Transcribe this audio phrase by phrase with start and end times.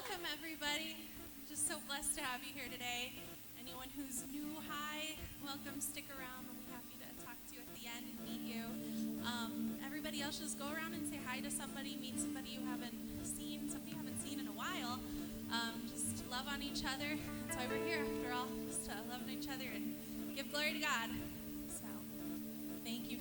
[0.00, 0.96] welcome everybody.
[1.44, 3.12] Just so blessed to have you here today.
[3.60, 5.12] Anyone who's new, hi,
[5.44, 5.76] welcome.
[5.76, 6.48] Stick around.
[6.48, 8.64] We'll be happy to talk to you at the end and meet you.
[9.28, 12.96] Um, everybody else, just go around and say hi to somebody, meet somebody you haven't
[13.28, 14.96] seen, somebody you haven't seen in a while.
[15.52, 17.20] Um, just love on each other.
[17.44, 20.00] That's why we're here, after all, just to love on each other and
[20.32, 21.12] give glory to God.
[21.68, 21.84] So,
[22.88, 23.20] thank you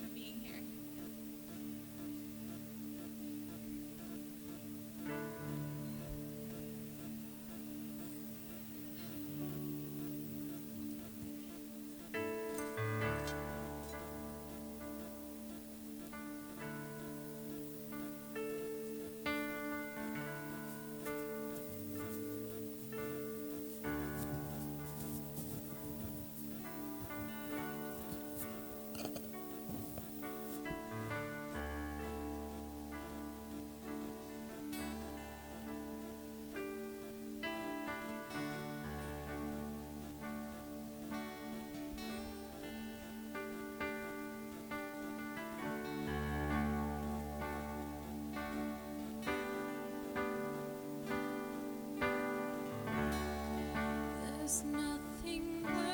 [54.65, 55.88] nothing worth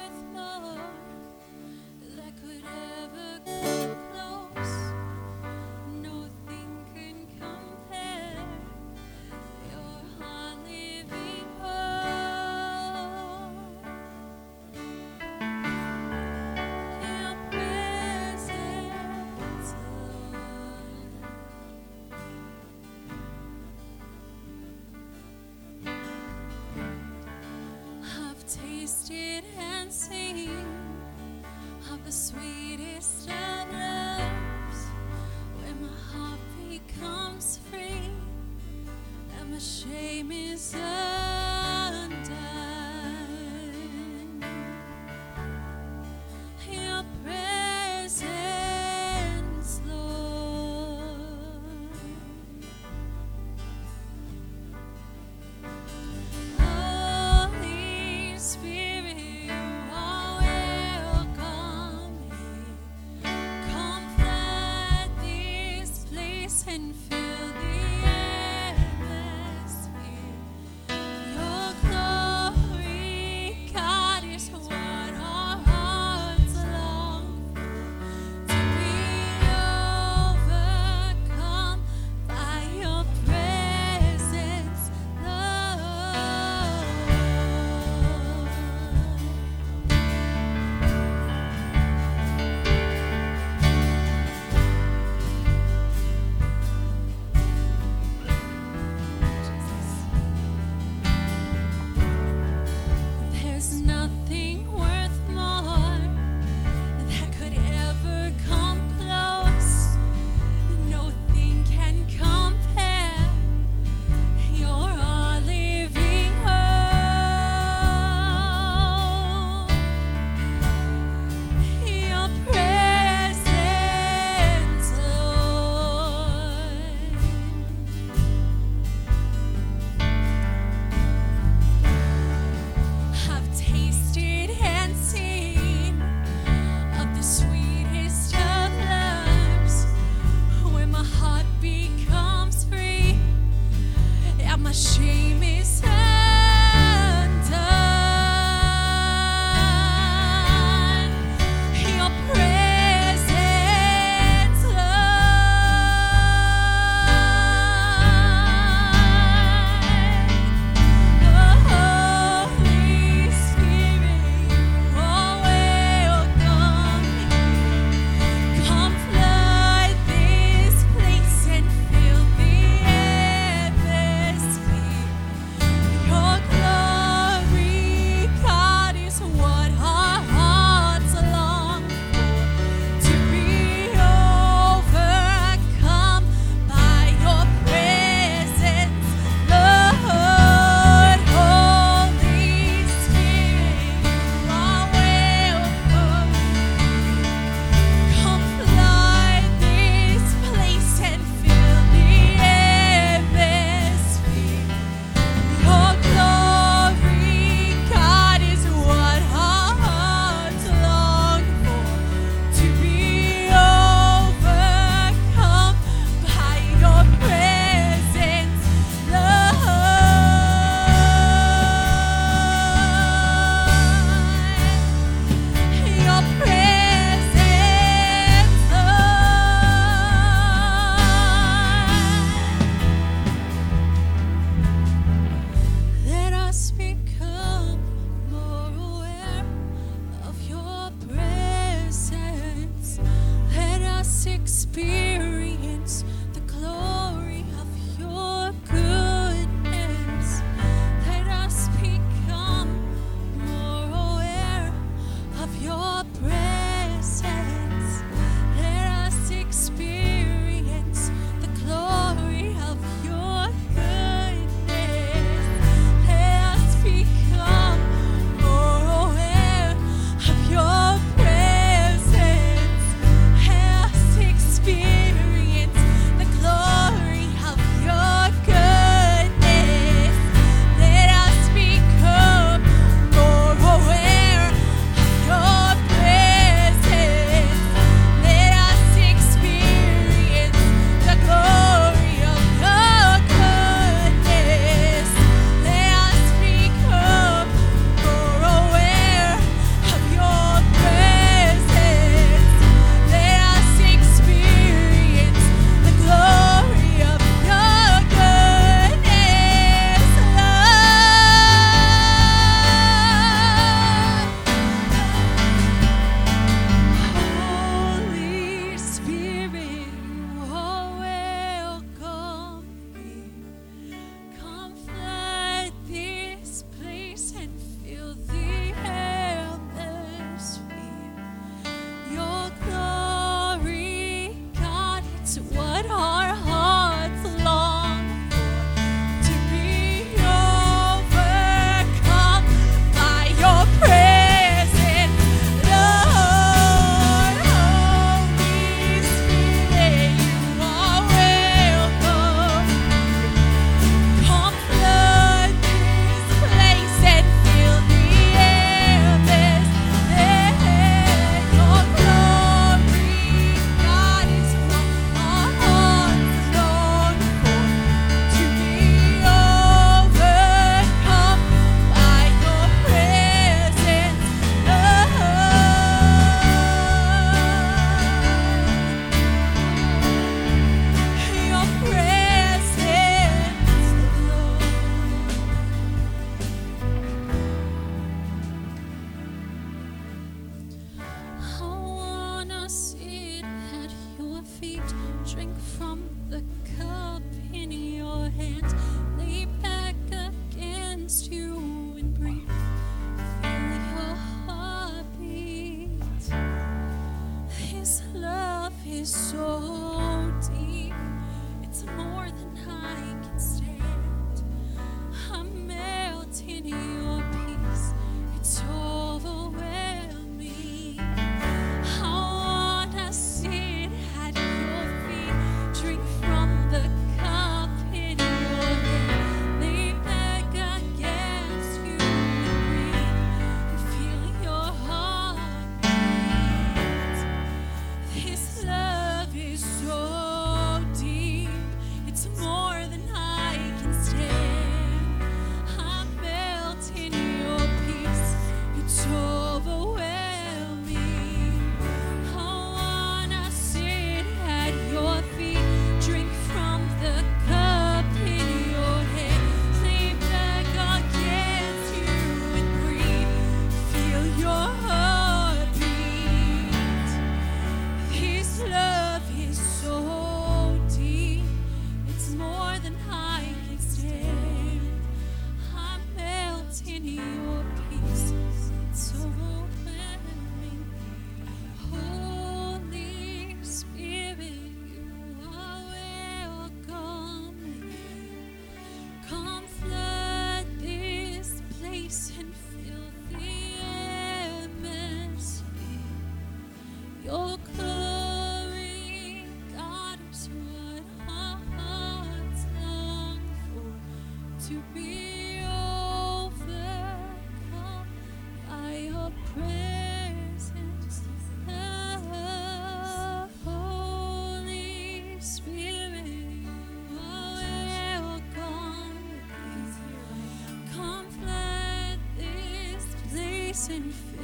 [523.89, 524.34] and fear.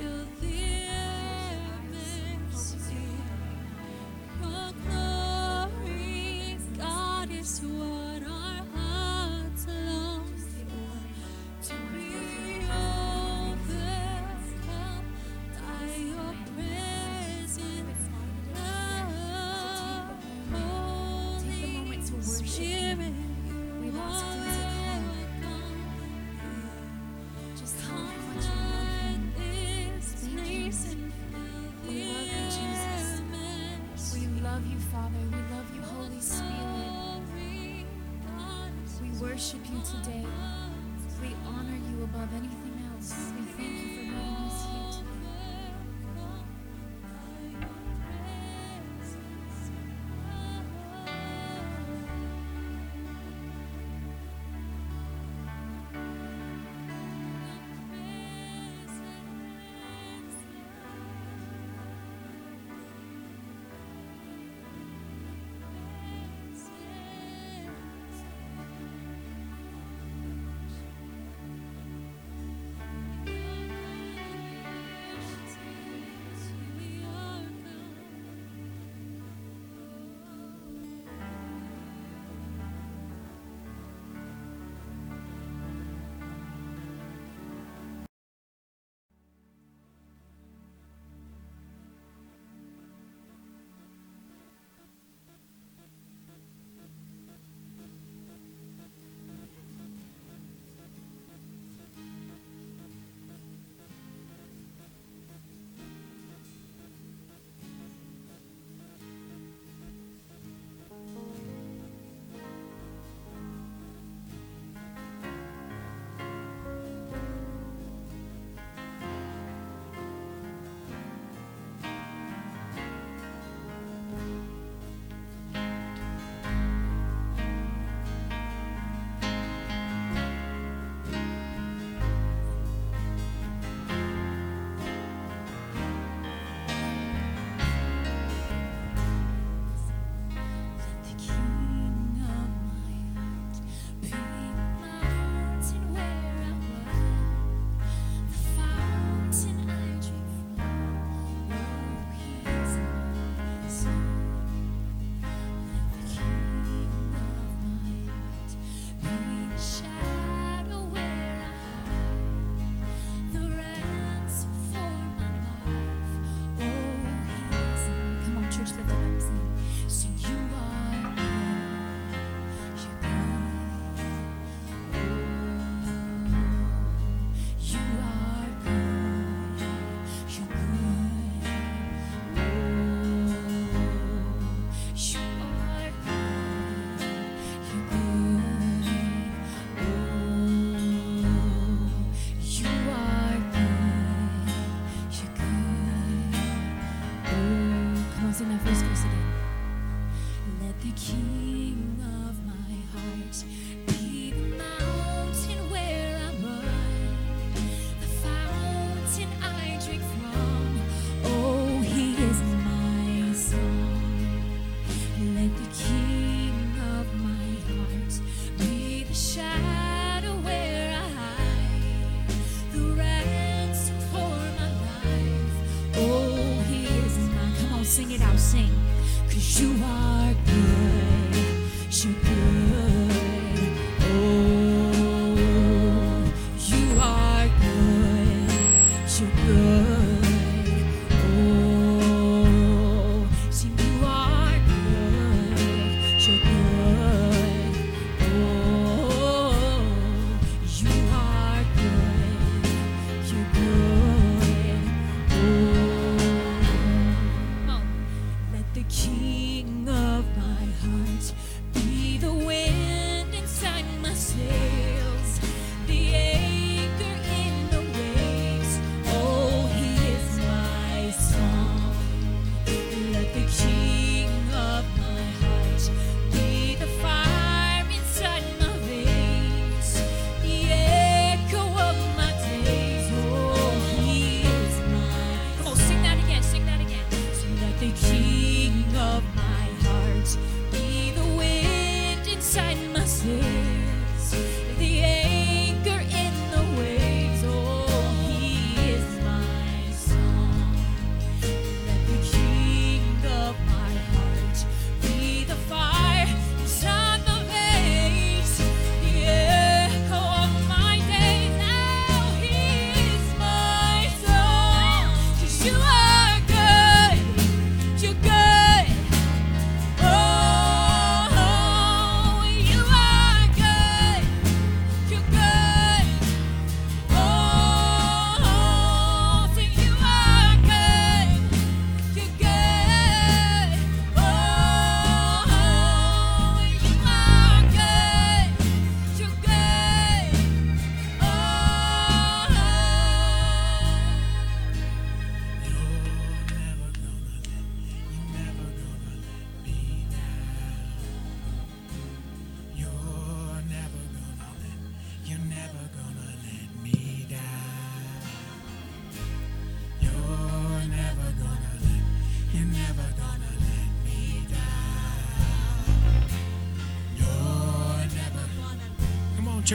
[39.21, 40.25] Worship you today.
[41.21, 43.31] We honor you above anything else.
[43.37, 44.70] We thank you for meeting us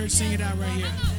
[0.06, 1.15] church, sing it out right here.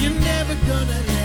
[0.00, 1.17] You're never gonna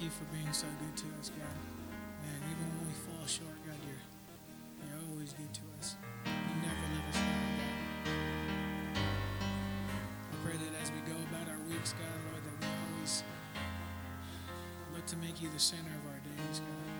[0.00, 1.60] thank you for being so good to us, God.
[2.24, 4.00] Man, even when we fall short, God, you're,
[4.80, 6.00] you're always good to us.
[6.24, 7.52] You never let us down.
[10.24, 13.28] I pray that as we go about our weeks, God, Lord, that we always
[14.96, 16.96] look to make you the center of our days, God.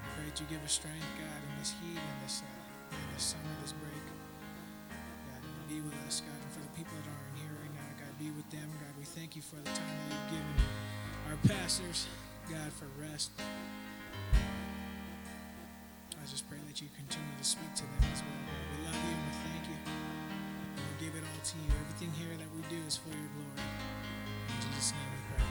[0.00, 3.04] I pray that you give us strength, God, in this heat, in this, uh, in
[3.12, 4.06] this summer, this break.
[5.28, 8.16] God, be with us, God, and for the people that aren't here right now, God,
[8.16, 8.64] be with them.
[8.80, 10.56] God, we thank you for the time that you've given
[11.28, 12.06] our pastors,
[12.50, 13.30] God, for rest.
[16.12, 18.30] I just pray that you continue to speak to them as well.
[18.72, 19.78] We love you and we thank you.
[20.76, 21.70] We give it all to you.
[21.82, 23.68] Everything here that we do is for your glory.
[24.48, 25.44] In Jesus' name we pray.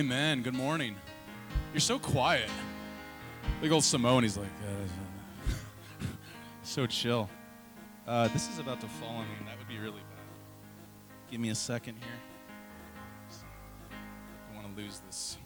[0.00, 0.12] Amen.
[0.12, 0.42] Amen.
[0.42, 0.96] Good morning.
[1.72, 2.50] You're so quiet.
[3.62, 5.54] Like old Simone, he's like, uh,
[6.62, 7.28] so chill.
[8.06, 11.30] Uh, this is about to fall on me, and that would be really bad.
[11.30, 12.20] Give me a second here.
[13.90, 15.38] I don't want to lose this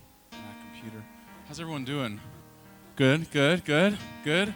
[0.73, 1.05] computer.
[1.47, 2.21] How's everyone doing?
[2.97, 4.53] Good, good, good, good.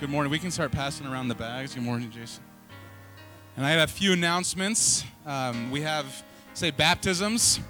[0.00, 0.30] Good morning.
[0.30, 1.74] We can start passing around the bags.
[1.74, 2.44] Good morning, Jason.
[3.56, 5.04] And I have a few announcements.
[5.24, 7.60] Um, we have, say, baptisms.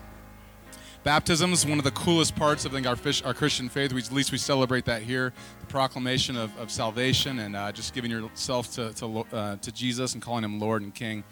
[1.06, 3.92] Baptism is one of the coolest parts of I think, our, fish, our Christian faith.
[3.92, 7.94] We, at least we celebrate that here, the proclamation of, of salvation and uh, just
[7.94, 11.22] giving yourself to, to, uh, to Jesus and calling him Lord and King.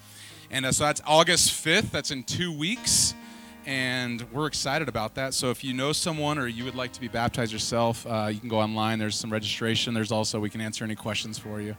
[0.53, 1.91] And uh, so that's August 5th.
[1.91, 3.15] That's in two weeks.
[3.67, 5.35] And we're excited about that.
[5.35, 8.39] So if you know someone or you would like to be baptized yourself, uh, you
[8.39, 9.01] can go online.
[9.01, 9.93] There's some registration.
[9.93, 11.77] There's also, we can answer any questions for you.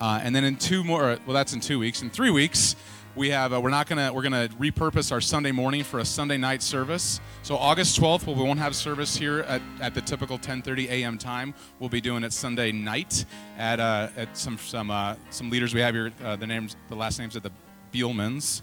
[0.00, 2.02] Uh, and then in two more, well, that's in two weeks.
[2.02, 2.74] In three weeks,
[3.16, 6.36] we have uh, we're not gonna we're gonna repurpose our sunday morning for a sunday
[6.36, 7.20] night service.
[7.42, 11.18] So august 12th well, we won't have service here at, at the typical 10:30 a.m
[11.18, 11.54] time.
[11.80, 13.24] We'll be doing it sunday night
[13.56, 16.96] at uh, at some some uh, some leaders we have here uh, the names the
[16.96, 17.50] last names of the
[17.92, 18.60] Beelmans,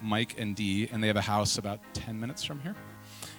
[0.00, 2.76] mike and dee and they have a house about 10 minutes from here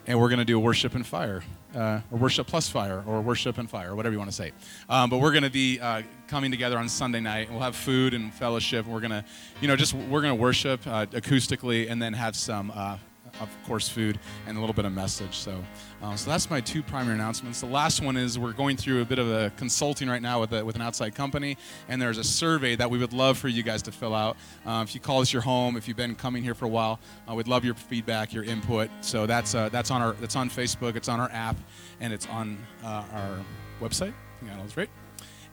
[0.10, 1.44] and we're going to do worship and fire,
[1.76, 4.52] uh, or worship plus fire, or worship and fire, whatever you want to say.
[4.90, 7.52] Um, but we're going to be uh, coming together on Sunday night.
[7.52, 8.88] We'll have food and fellowship.
[8.88, 9.24] We're going to,
[9.62, 12.98] you know, just we're going to worship uh, acoustically, and then have some, uh,
[13.40, 15.38] of course, food and a little bit of message.
[15.38, 15.64] So,
[16.02, 17.62] uh, so that's my two primary announcements.
[17.62, 20.54] The last one is we're going through a bit of a consulting right now with
[20.54, 23.64] a, with an outside company, and there's a survey that we would love for you
[23.64, 24.38] guys to fill out.
[24.66, 27.00] Uh, if you call us your home, if you've been coming here for a while,
[27.30, 28.90] uh, we'd love your feedback, your input.
[29.02, 31.58] So that's uh, that's on our that's on Facebook, it's on our app,
[32.00, 33.40] and it's on uh, our
[33.82, 34.14] website.
[34.42, 34.90] I think right.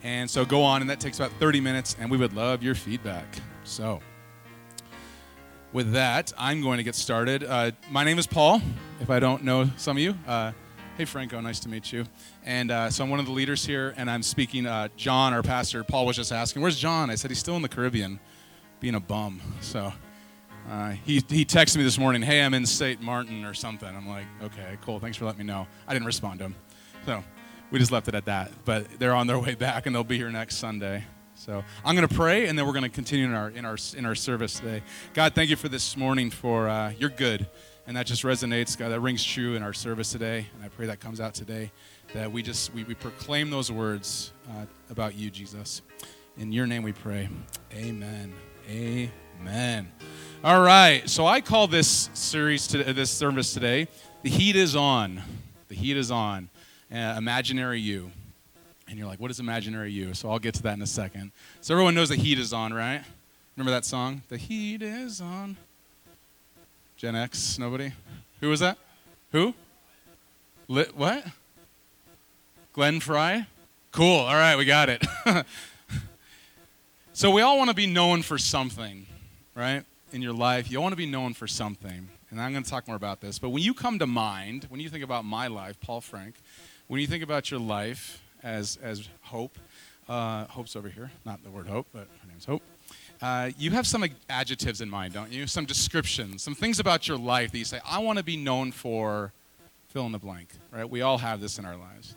[0.02, 2.74] And so go on, and that takes about 30 minutes, and we would love your
[2.74, 3.26] feedback.
[3.64, 4.00] So
[5.72, 7.44] with that, I'm going to get started.
[7.44, 8.62] Uh, my name is Paul,
[9.00, 10.14] if I don't know some of you.
[10.26, 10.52] Uh,
[10.96, 12.04] hey, Franco, nice to meet you.
[12.44, 14.66] And uh, so I'm one of the leaders here, and I'm speaking.
[14.66, 17.10] Uh, John, our pastor, Paul was just asking, Where's John?
[17.10, 18.20] I said, He's still in the Caribbean,
[18.80, 19.40] being a bum.
[19.60, 19.92] So
[20.70, 23.00] uh, he, he texted me this morning, Hey, I'm in St.
[23.02, 23.88] Martin or something.
[23.88, 25.00] I'm like, Okay, cool.
[25.00, 25.66] Thanks for letting me know.
[25.86, 26.54] I didn't respond to him.
[27.04, 27.24] So
[27.70, 28.52] we just left it at that.
[28.64, 31.04] But they're on their way back, and they'll be here next Sunday.
[31.46, 33.76] So I'm going to pray, and then we're going to continue in our in our
[33.96, 34.82] in our service today.
[35.14, 36.28] God, thank you for this morning.
[36.28, 37.46] For uh, you're good,
[37.86, 38.76] and that just resonates.
[38.76, 41.70] God, that rings true in our service today, and I pray that comes out today.
[42.14, 45.82] That we just we, we proclaim those words uh, about you, Jesus.
[46.36, 47.28] In your name we pray.
[47.72, 48.34] Amen.
[48.68, 49.92] Amen.
[50.42, 51.08] All right.
[51.08, 53.86] So I call this series to this service today.
[54.24, 55.22] The heat is on.
[55.68, 56.48] The heat is on.
[56.92, 58.10] Uh, imaginary you.
[58.88, 60.14] And you're like, what is imaginary you?
[60.14, 61.32] So I'll get to that in a second.
[61.60, 63.02] So everyone knows the heat is on, right?
[63.56, 64.22] Remember that song?
[64.28, 65.56] The heat is on.
[66.96, 67.92] Gen X, nobody?
[68.40, 68.78] Who was that?
[69.32, 69.54] Who?
[70.68, 71.26] Lit, what?
[72.72, 73.46] Glenn Frey?
[73.92, 75.04] Cool, all right, we got it.
[77.12, 79.06] so we all want to be known for something,
[79.54, 79.84] right?
[80.12, 82.08] In your life, you all want to be known for something.
[82.30, 83.38] And I'm going to talk more about this.
[83.38, 86.34] But when you come to mind, when you think about my life, Paul Frank,
[86.88, 89.58] when you think about your life, as, as Hope.
[90.08, 92.62] Uh, Hope's over here, not the word Hope, but her name's Hope.
[93.20, 95.46] Uh, you have some adjectives in mind, don't you?
[95.46, 98.70] Some descriptions, some things about your life that you say, I want to be known
[98.70, 99.32] for,
[99.88, 100.88] fill in the blank, right?
[100.88, 102.14] We all have this in our lives.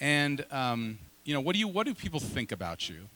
[0.00, 3.08] And um, you know, what do you what do people think about you?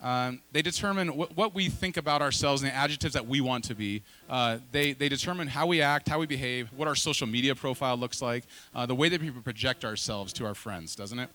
[0.00, 3.64] Um, they determine wh- what we think about ourselves and the adjectives that we want
[3.64, 4.02] to be.
[4.30, 7.96] Uh, they, they determine how we act, how we behave, what our social media profile
[7.96, 8.44] looks like,
[8.74, 11.28] uh, the way that people project ourselves to our friends, doesn't it?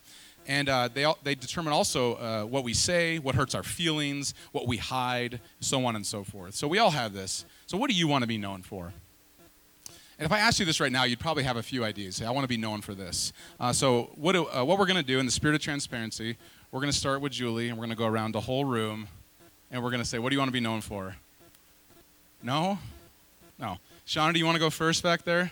[0.46, 4.68] And uh, they, they determine also uh, what we say, what hurts our feelings, what
[4.68, 6.54] we hide, so on and so forth.
[6.56, 7.46] So we all have this.
[7.66, 8.94] So what do you want to be known for?
[10.20, 12.18] And if I asked you this right now, you'd probably have a few ideas.
[12.18, 13.34] Say, I want to be known for this.
[13.60, 16.38] Uh, so what, do, uh, what we're going to do in the spirit of transparency,
[16.72, 19.08] we're going to start with Julie, and we're going to go around the whole room,
[19.72, 21.16] and we're going to say, what do you want to be known for?
[22.42, 22.78] No?
[23.58, 23.78] No.
[24.06, 25.52] Shauna, do you want to go first back there?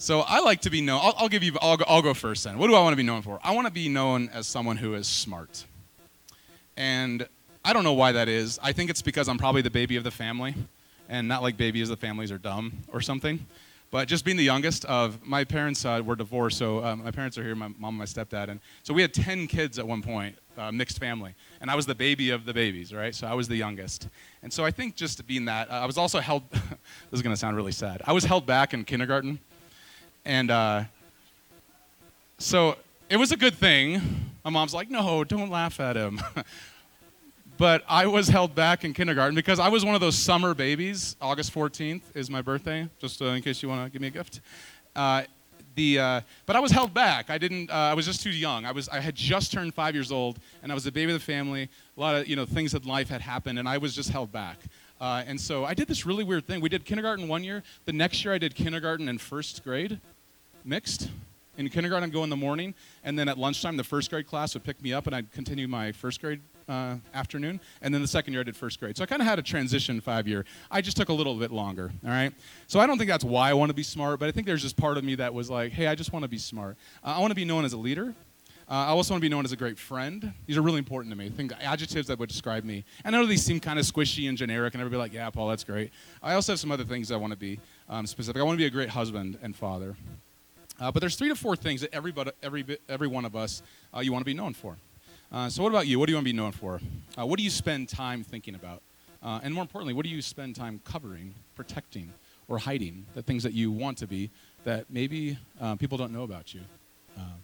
[0.00, 0.98] So I like to be known.
[1.02, 1.52] I'll, I'll give you.
[1.60, 2.56] I'll go, I'll go first then.
[2.56, 3.38] What do I want to be known for?
[3.44, 5.66] I want to be known as someone who is smart.
[6.74, 7.28] And
[7.66, 8.58] I don't know why that is.
[8.62, 10.54] I think it's because I'm probably the baby of the family,
[11.10, 13.44] and not like babies the families are dumb or something.
[13.90, 17.36] But just being the youngest of my parents uh, were divorced, so um, my parents
[17.36, 20.00] are here, my mom and my stepdad, and so we had ten kids at one
[20.00, 23.14] point, uh, mixed family, and I was the baby of the babies, right?
[23.14, 24.08] So I was the youngest,
[24.42, 26.48] and so I think just being that, uh, I was also held.
[26.52, 26.70] this
[27.12, 28.00] is going to sound really sad.
[28.06, 29.40] I was held back in kindergarten,
[30.24, 30.84] and uh,
[32.38, 32.76] so
[33.08, 34.00] it was a good thing.
[34.44, 36.20] My mom's like, "No, don't laugh at him."
[37.58, 41.16] but I was held back in kindergarten because I was one of those summer babies.
[41.20, 44.10] August 14th is my birthday, just uh, in case you want to give me a
[44.10, 44.40] gift.
[44.96, 45.22] Uh,
[45.74, 47.30] the, uh, but I was held back.
[47.30, 47.70] I didn't.
[47.70, 48.64] Uh, I was just too young.
[48.66, 48.88] I was.
[48.88, 51.68] I had just turned five years old, and I was the baby of the family.
[51.96, 54.32] A lot of you know things in life had happened, and I was just held
[54.32, 54.58] back.
[55.00, 56.60] Uh, and so I did this really weird thing.
[56.60, 57.62] We did kindergarten one year.
[57.86, 59.98] The next year I did kindergarten and first grade,
[60.64, 61.10] mixed.
[61.56, 64.54] In kindergarten, I'd go in the morning, and then at lunchtime, the first grade class
[64.54, 67.60] would pick me up, and I'd continue my first grade uh, afternoon.
[67.82, 68.96] And then the second year, I did first grade.
[68.96, 70.44] So I kind of had a transition five year.
[70.70, 72.32] I just took a little bit longer, all right?
[72.66, 74.62] So I don't think that's why I want to be smart, but I think there's
[74.62, 76.76] just part of me that was like, hey, I just want to be smart.
[77.04, 78.14] Uh, I want to be known as a leader.
[78.70, 80.32] Uh, I also want to be known as a great friend.
[80.46, 81.26] These are really important to me.
[81.26, 82.84] I think adjectives that would describe me.
[83.04, 85.48] And I know these seem kind of squishy and generic, and everybody like, yeah, Paul,
[85.48, 85.90] that's great.
[86.22, 88.40] I also have some other things I want to be um, specific.
[88.40, 89.96] I want to be a great husband and father.
[90.80, 93.62] Uh, but there's three to four things that everybody, every, every one of us,
[93.94, 94.78] uh, you want to be known for.
[95.30, 95.98] Uh, so what about you?
[95.98, 96.80] What do you want to be known for?
[97.18, 98.82] Uh, what do you spend time thinking about?
[99.22, 102.12] Uh, and more importantly, what do you spend time covering, protecting,
[102.48, 103.04] or hiding?
[103.14, 104.30] The things that you want to be
[104.64, 106.60] that maybe uh, people don't know about you.
[107.18, 107.34] Um,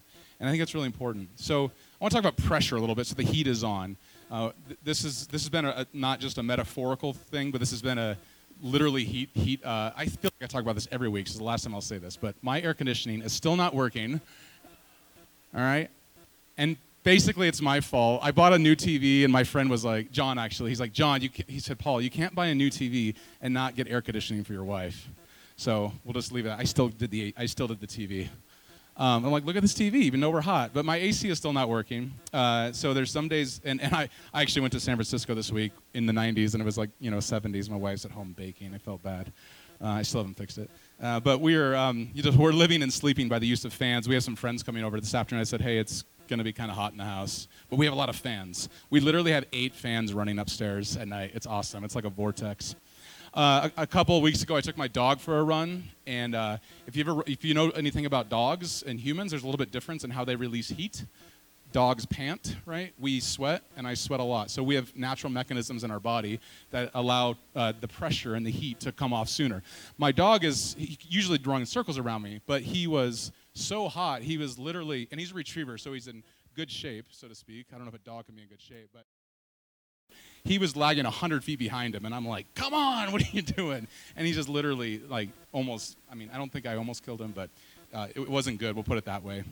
[0.41, 1.29] and I think that's really important.
[1.37, 3.07] So I want to talk about pressure a little bit.
[3.07, 3.97] So the heat is on.
[4.31, 7.71] Th- this is this has been a, a, not just a metaphorical thing, but this
[7.71, 8.17] has been a
[8.63, 9.65] literally heat heat.
[9.65, 11.27] Uh, I feel like I talk about this every week.
[11.27, 13.75] This is the last time I'll say this, but my air conditioning is still not
[13.75, 14.21] working.
[15.55, 15.89] All right,
[16.59, 18.21] and basically it's my fault.
[18.23, 21.23] I bought a new TV, and my friend was like, John, actually, he's like, John,
[21.23, 24.45] you he said, Paul, you can't buy a new TV and not get air conditioning
[24.45, 25.09] for your wife.
[25.57, 26.51] So we'll just leave it.
[26.51, 28.29] I still did the I still did the TV.
[28.99, 30.71] Um, I'm like, look at this TV, even though we're hot.
[30.73, 32.13] But my AC is still not working.
[32.33, 35.53] Uh, so there's some days, and, and I, I actually went to San Francisco this
[35.53, 37.69] week in the 90s, and it was like, you know, 70s.
[37.69, 38.75] My wife's at home baking.
[38.75, 39.33] I felt bad.
[39.83, 40.71] Uh, I still haven't fixed it.
[41.03, 44.09] Uh, but we're, um, you just, we're living and sleeping by the use of fans.
[44.09, 45.43] We have some friends coming over this afternoon.
[45.43, 47.49] I said, hey, it's going to be kind of hot in the house.
[47.69, 48.71] But we have a lot of fans.
[48.89, 51.33] We literally have eight fans running upstairs at night.
[51.35, 51.85] It's awesome.
[51.85, 52.75] It's like a vortex.
[53.37, 56.35] Uh, a, a, couple of weeks ago, I took my dog for a run, and
[56.35, 59.59] uh, if you ever, if you know anything about dogs and humans, there's a little
[59.59, 61.05] bit difference in how they release heat.
[61.71, 62.95] Dogs pant, right?
[62.99, 64.51] We sweat, and I sweat a lot.
[64.51, 68.51] So we have natural mechanisms in our body that allow uh, the pressure and the
[68.51, 69.63] heat to come off sooner.
[69.99, 74.59] My dog is usually running circles around me, but he was so hot, he was
[74.59, 76.23] literally, and he's a retriever, so he's in
[76.55, 77.67] good shape, so to speak.
[77.71, 79.05] I don't know if a dog can be in good shape, but
[80.47, 83.43] he was lagging 100 feet behind him and i'm like come on what are you
[83.43, 83.87] doing?
[84.17, 87.33] And he just literally like almost i mean i don't think i almost killed him
[87.35, 87.51] but
[87.95, 89.45] uh, it wasn't good we'll put it that way.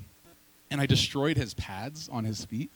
[0.71, 2.71] And i destroyed his pads on his feet.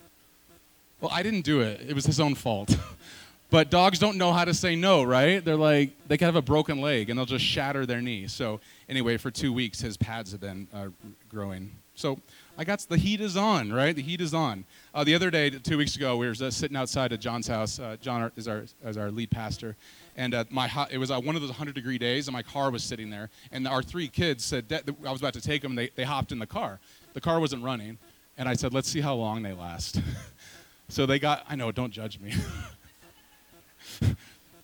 [1.00, 2.76] Well i didn't do it it was his own fault
[3.51, 6.43] but dogs don't know how to say no right they're like they can have a
[6.43, 10.33] broken leg and they'll just shatter their knee so anyway for two weeks his pads
[10.33, 10.89] have been uh,
[11.29, 12.19] growing so
[12.57, 13.95] I got the heat is on, right?
[13.95, 14.65] The heat is on.
[14.95, 17.79] Uh, the other day, two weeks ago, we were sitting outside of John's house.
[17.79, 19.77] Uh, John is our, is our lead pastor,
[20.17, 22.71] and uh, my it was uh, one of those 100 degree days, and my car
[22.71, 23.31] was sitting there.
[23.53, 24.65] And our three kids said
[25.05, 25.75] I was about to take them.
[25.75, 26.81] They they hopped in the car.
[27.15, 27.99] The car wasn't running,
[28.37, 30.01] and I said, "Let's see how long they last."
[30.89, 31.45] so they got.
[31.49, 31.73] I know.
[31.73, 32.33] Don't judge me.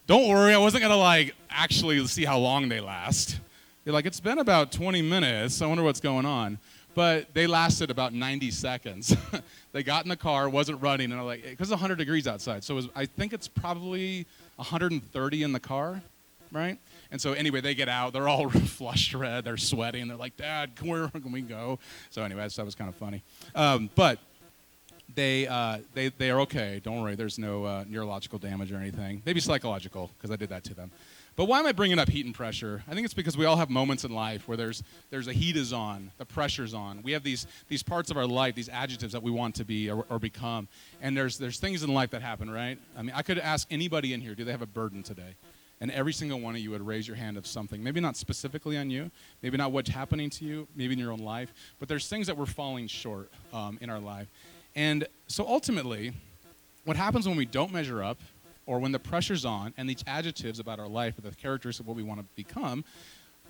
[0.07, 0.55] don't worry.
[0.55, 3.41] I wasn't gonna like actually see how long they last.
[3.85, 5.61] You're like, it's been about 20 minutes.
[5.61, 6.59] I wonder what's going on
[6.95, 9.17] but they lasted about 90 seconds.
[9.73, 12.65] they got in the car, wasn't running, and I'm like, because it's 100 degrees outside.
[12.65, 16.03] So was, I think it's probably 130 in the car,
[16.53, 16.79] right?
[17.11, 18.13] And so anyway, they get out.
[18.13, 19.45] They're all flushed red.
[19.45, 20.09] They're sweating.
[20.09, 21.79] They're like, Dad, where can we go?
[22.11, 23.23] So anyway, that was kind of funny.
[23.55, 24.19] Um, but
[25.15, 26.81] they, uh, they, they are okay.
[26.83, 27.15] Don't worry.
[27.15, 29.23] There's no uh, neurological damage or anything.
[29.25, 30.91] Maybe psychological, because I did that to them.
[31.37, 32.85] But why am I bringing up heat and pressure?
[32.89, 35.57] I think it's because we all have moments in life where there's, there's a heat
[35.57, 37.03] is on, the pressure's on.
[37.03, 39.91] We have these, these parts of our life, these adjectives that we want to be
[39.91, 40.69] or, or become.
[41.03, 42.79] And there's, there's things in life that happen, right?
[42.97, 45.35] I mean, I could ask anybody in here, do they have a burden today?
[45.81, 47.83] And every single one of you would raise your hand of something.
[47.83, 49.11] Maybe not specifically on you,
[49.43, 52.37] maybe not what's happening to you, maybe in your own life, but there's things that
[52.37, 54.29] we're falling short um, in our life.
[54.77, 56.13] And so ultimately,
[56.85, 58.19] what happens when we don't measure up
[58.67, 61.87] or when the pressure's on and these adjectives about our life or the characteristics of
[61.87, 62.85] what we want to become,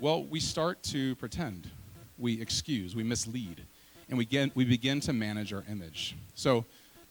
[0.01, 1.71] well, we start to pretend.
[2.19, 3.63] We excuse, we mislead,
[4.09, 6.17] and we, get, we begin to manage our image.
[6.35, 6.65] So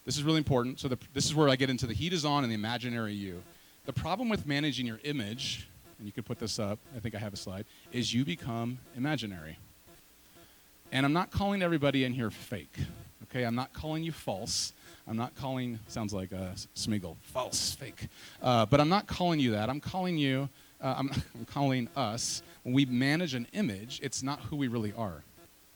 [0.06, 0.80] this is really important.
[0.80, 3.14] So the, this is where I get into the heat is on and the imaginary
[3.14, 3.42] you.
[3.86, 7.20] The problem with managing your image, and you could put this up, I think I
[7.20, 9.58] have a slide, is you become imaginary.
[10.92, 12.78] And I'm not calling everybody in here fake.
[13.34, 14.74] Okay, I'm not calling you false.
[15.08, 18.08] I'm not calling, sounds like a Smeagol, false, fake.
[18.44, 19.72] Uh, but I'm not calling you that.
[19.72, 24.40] I'm calling you, uh, I'm, I'm calling us, when we manage an image, it's not
[24.42, 25.24] who we really are.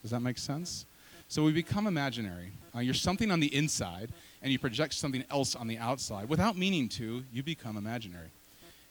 [0.04, 0.86] Does that make sense?
[1.30, 2.52] So we become imaginary.
[2.76, 4.12] Uh, you're something on the inside,
[4.44, 6.30] and you project something else on the outside.
[6.30, 8.30] Without meaning to, you become imaginary.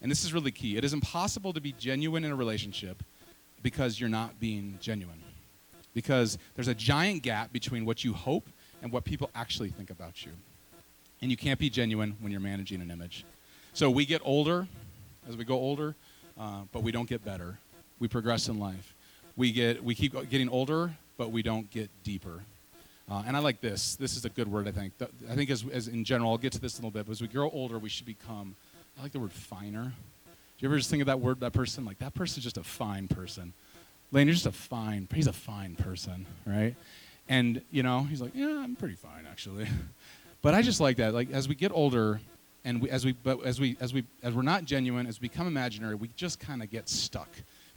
[0.02, 0.76] And this is really key.
[0.76, 3.04] It is impossible to be genuine in a relationship
[3.62, 5.22] because you're not being genuine.
[5.94, 8.48] Because there's a giant gap between what you hope
[8.82, 10.32] and what people actually think about you.
[11.22, 13.24] And you can't be genuine when you're managing an image.
[13.72, 14.66] So we get older
[15.28, 15.94] as we go older,
[16.38, 17.58] uh, but we don't get better.
[17.98, 18.94] We progress in life.
[19.36, 22.42] We, get, we keep getting older, but we don't get deeper.
[23.10, 23.96] Uh, and I like this.
[23.96, 24.98] This is a good word, I think.
[24.98, 27.06] Th- I think, as, as in general, I'll get to this in a little bit,
[27.06, 28.56] but as we grow older, we should become,
[28.98, 29.92] I like the word finer.
[30.24, 31.84] Do you ever just think of that word, that person?
[31.84, 33.52] Like, that person's just a fine person.
[34.10, 36.74] Lane, you're just a fine, he's a fine person, right?
[37.28, 39.66] And, you know, he's like, yeah, I'm pretty fine, actually.
[40.42, 41.14] but I just like that.
[41.14, 42.20] Like, as we get older,
[42.64, 45.28] and we, as we, but as we, as we, as we're not genuine, as we
[45.28, 47.28] become imaginary, we just kind of get stuck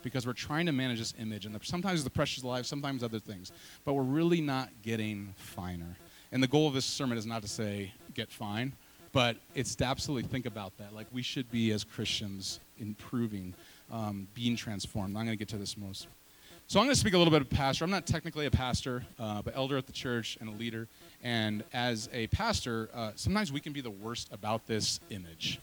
[0.04, 3.04] because we're trying to manage this image, and the, sometimes the pressures of life, sometimes
[3.04, 3.52] other things,
[3.86, 5.98] but we're really not getting finer.
[6.32, 8.74] And the goal of this sermon is not to say get fine,
[9.12, 10.94] but it's to absolutely think about that.
[10.94, 13.54] Like we should be as Christians improving,
[13.92, 15.18] um, being transformed.
[15.18, 16.08] I'm going to get to this most.
[16.70, 17.84] So I'm going to speak a little bit of pastor.
[17.84, 20.88] I'm not technically a pastor, uh, but elder at the church and a leader.
[21.24, 25.60] And as a pastor, uh, sometimes we can be the worst about this image.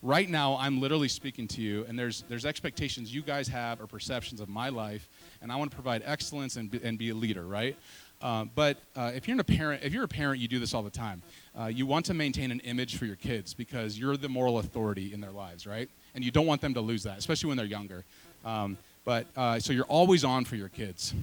[0.00, 3.88] Right now, I'm literally speaking to you, and there's there's expectations you guys have or
[3.88, 5.08] perceptions of my life,
[5.42, 7.76] and I want to provide excellence and be, and be a leader, right?
[8.22, 10.84] Uh, but uh, if you're a parent, if you're a parent, you do this all
[10.84, 11.20] the time.
[11.58, 15.12] Uh, you want to maintain an image for your kids because you're the moral authority
[15.12, 15.90] in their lives, right?
[16.14, 18.04] And you don't want them to lose that, especially when they're younger.
[18.44, 18.78] Um,
[19.08, 21.14] but uh, so you're always on for your kids.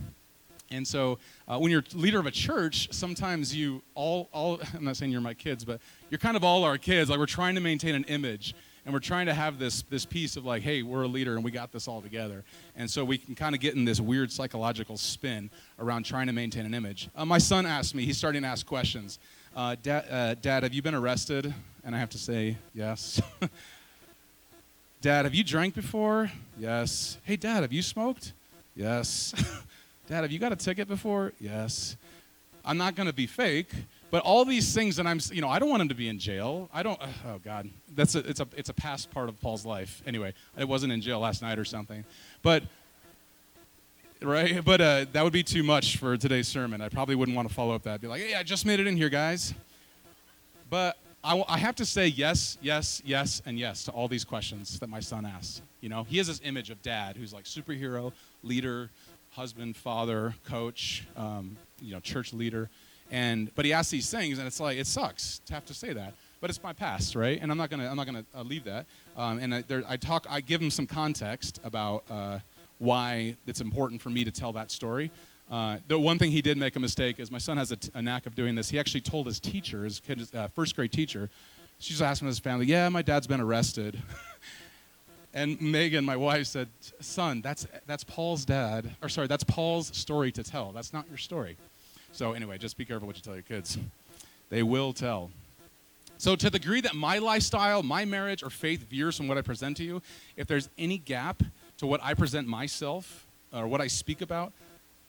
[0.72, 4.98] And so uh, when you're leader of a church, sometimes you all, all, I'm not
[4.98, 5.80] saying you're my kids, but
[6.10, 7.12] you're kind of all our kids.
[7.12, 8.56] Like we're trying to maintain an image
[8.86, 11.44] and we're trying to have this, this piece of like, hey, we're a leader and
[11.44, 12.44] we got this all together.
[12.76, 16.34] And so we can kind of get in this weird psychological spin around trying to
[16.34, 17.10] maintain an image.
[17.16, 19.20] Uh, my son asked me, he's starting to ask questions.
[19.56, 21.54] Uh, Dad, uh, Dad, have you been arrested?
[21.84, 23.22] And I have to say, yes.
[25.06, 26.32] Dad, have you drank before?
[26.58, 27.20] Yes.
[27.22, 28.34] Hey, Dad, have you smoked?
[28.76, 29.36] Yes.
[30.10, 31.32] Dad, have you got a ticket before?
[31.40, 31.96] Yes.
[32.66, 33.70] I'm not going to be fake,
[34.10, 36.18] but all these things that I'm, you know, I don't want him to be in
[36.18, 36.72] jail.
[36.74, 37.00] I don't.
[37.28, 40.02] Oh God, that's a, it's a, it's a past part of Paul's life.
[40.08, 42.04] Anyway, I wasn't in jail last night or something,
[42.42, 42.64] but
[44.24, 46.82] right, but uh, that would be too much for today's sermon.
[46.82, 48.02] I probably wouldn't want to follow up that.
[48.02, 49.54] Be like, hey, I just made it in here, guys.
[50.68, 54.80] But I, I have to say yes, yes, yes, and yes to all these questions
[54.80, 55.64] that my son asks.
[55.82, 58.14] You know, he has this image of dad who's like superhero,
[58.44, 58.92] leader,
[59.32, 62.70] husband, father, coach, um, you know, church leader.
[63.10, 65.94] And but he asks these things, and it's like it sucks to have to say
[65.94, 67.40] that, but it's my past, right?
[67.42, 68.86] And I'm not gonna I'm not gonna uh, leave that.
[69.18, 72.40] Um, and I, there, I talk I give him some context about uh,
[72.78, 75.12] why it's important for me to tell that story.
[75.50, 77.92] Uh, the one thing he did make a mistake is my son has a, t-
[77.94, 78.70] a knack of doing this.
[78.70, 81.30] He actually told his teacher, his kid, uh, first grade teacher,
[81.80, 84.02] she's asking his family, "Yeah, my dad's been arrested."
[85.34, 86.68] and Megan, my wife, said,
[87.00, 90.72] "Son, that's that's Paul's dad, or sorry, that's Paul's story to tell.
[90.72, 91.58] That's not your story."
[92.12, 93.78] So anyway, just be careful what you tell your kids.
[94.50, 95.30] They will tell.
[96.18, 99.42] So to the degree that my lifestyle, my marriage, or faith veers from what I
[99.42, 100.02] present to you,
[100.38, 101.44] if there's any gap
[101.78, 104.54] to what I present myself or what I speak about,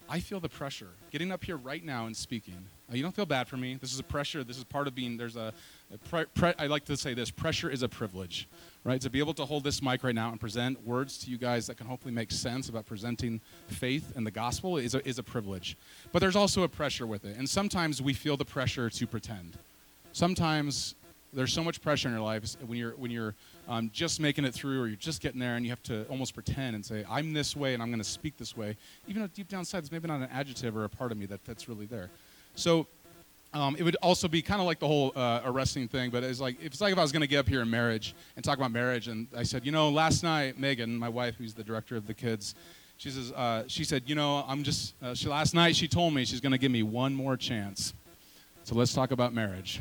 [0.08, 0.90] I feel the pressure.
[1.10, 2.66] Getting up here right now and speaking.
[2.90, 3.74] Uh, you don't feel bad for me.
[3.74, 4.44] This is a pressure.
[4.44, 5.16] This is part of being.
[5.16, 5.52] There's a
[6.10, 8.48] Pre- pre- I like to say this pressure is a privilege,
[8.82, 9.00] right?
[9.00, 11.68] To be able to hold this mic right now and present words to you guys
[11.68, 15.22] that can hopefully make sense about presenting faith and the gospel is a, is a
[15.22, 15.76] privilege.
[16.12, 17.36] But there's also a pressure with it.
[17.36, 19.58] And sometimes we feel the pressure to pretend.
[20.12, 20.96] Sometimes
[21.32, 23.36] there's so much pressure in your lives when you're, when you're
[23.68, 26.34] um, just making it through or you're just getting there and you have to almost
[26.34, 28.76] pretend and say, I'm this way and I'm going to speak this way,
[29.08, 31.26] even though deep down inside there's maybe not an adjective or a part of me
[31.26, 32.10] that, that's really there.
[32.54, 32.86] So
[33.52, 36.40] um, it would also be kind of like the whole uh, arresting thing, but it's
[36.40, 38.58] like it's like if I was going to get up here in marriage and talk
[38.58, 41.96] about marriage, and I said, you know, last night Megan, my wife, who's the director
[41.96, 42.54] of the kids,
[42.98, 44.94] she says, uh, she said, you know, I'm just.
[45.02, 47.94] Uh, she last night she told me she's going to give me one more chance,
[48.64, 49.80] so let's talk about marriage.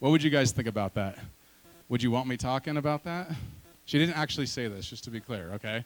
[0.00, 1.16] What would you guys think about that?
[1.88, 3.30] Would you want me talking about that?
[3.84, 5.84] She didn't actually say this, just to be clear, okay?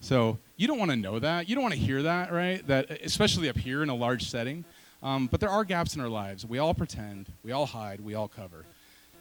[0.00, 1.48] So you don't want to know that.
[1.48, 2.66] You don't want to hear that, right?
[2.66, 4.64] That especially up here in a large setting.
[5.02, 6.44] Um, but there are gaps in our lives.
[6.44, 8.64] We all pretend, we all hide, we all cover.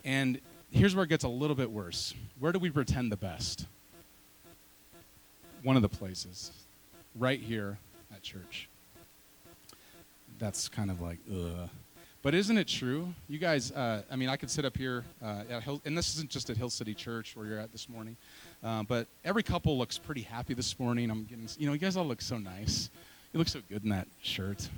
[0.04, 0.40] And
[0.72, 2.14] here's where it gets a little bit worse.
[2.40, 3.66] Where do we pretend the best?
[5.64, 6.52] One of the places,
[7.16, 7.78] right here
[8.14, 8.68] at church.
[10.40, 11.70] That's kind of like, ugh.
[12.24, 13.12] But isn't it true?
[13.28, 16.30] You guys, uh, I mean, I could sit up here uh, Hill, and this isn't
[16.30, 18.16] just at Hill City Church where you're at this morning,
[18.64, 21.10] uh, but every couple looks pretty happy this morning.
[21.10, 22.92] I'm getting, you know, you guys all look so nice.
[23.34, 24.70] You look so good in that shirt,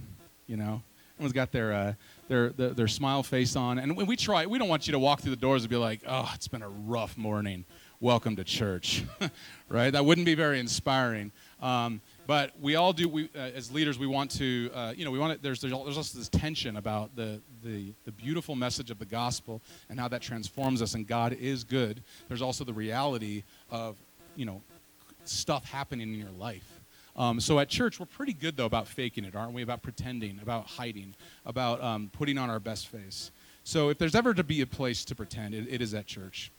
[0.48, 0.82] you know.
[1.16, 1.94] Everyone's got their, uh,
[2.30, 3.78] their, their, their smile face on.
[3.78, 5.76] And when we try, we don't want you to walk through the doors and be
[5.76, 7.66] like, oh, it's been a rough morning.
[8.00, 9.04] Welcome to church,
[9.70, 9.92] right?
[9.92, 11.34] That wouldn't be very inspiring.
[11.62, 15.12] Um, but we all do, we, uh, as leaders, we want to, uh, you know,
[15.12, 18.92] we want to, there's, there's, there's also this tension about the, the, the beautiful message
[18.92, 22.02] of the gospel and how that transforms us, and God is good.
[22.28, 23.98] There's also the reality of,
[24.36, 24.62] you know,
[25.26, 26.82] stuff happening in your life.
[27.16, 29.62] Um, so at church, we're pretty good, though, about faking it, aren't we?
[29.62, 31.16] About pretending, about hiding,
[31.46, 33.32] about um, putting on our best face.
[33.64, 36.52] So if there's ever to be a place to pretend, it, it is at church.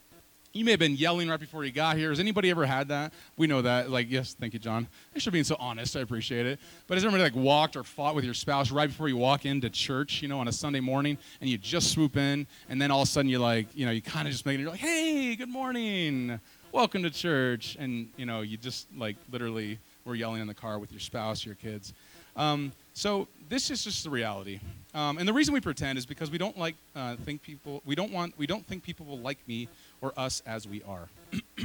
[0.57, 2.11] You may have been yelling right before you got here.
[2.11, 3.13] Has anybody ever had that?
[3.37, 3.91] We know that.
[3.91, 4.87] Like, yes, thank you, John.
[5.13, 5.97] Thanks for being so honest.
[5.97, 6.61] I appreciate it.
[6.87, 9.69] But has anybody like walked or fought with your spouse right before you walk into
[9.69, 13.03] church, you know, on a Sunday morning, and you just swoop in, and then all
[13.03, 14.61] of a sudden you're like, you know, you kind of just make it.
[14.61, 16.39] You're like, hey, good morning,
[16.71, 20.79] welcome to church, and you know, you just like literally were yelling in the car
[20.79, 21.95] with your spouse, your kids.
[22.37, 24.61] Um, so this is just the reality.
[24.95, 27.83] Um, and the reason we pretend is because we don't like uh, think people.
[27.85, 28.39] We don't want.
[28.39, 29.69] We don't think people will like me
[30.05, 31.09] or us as we are.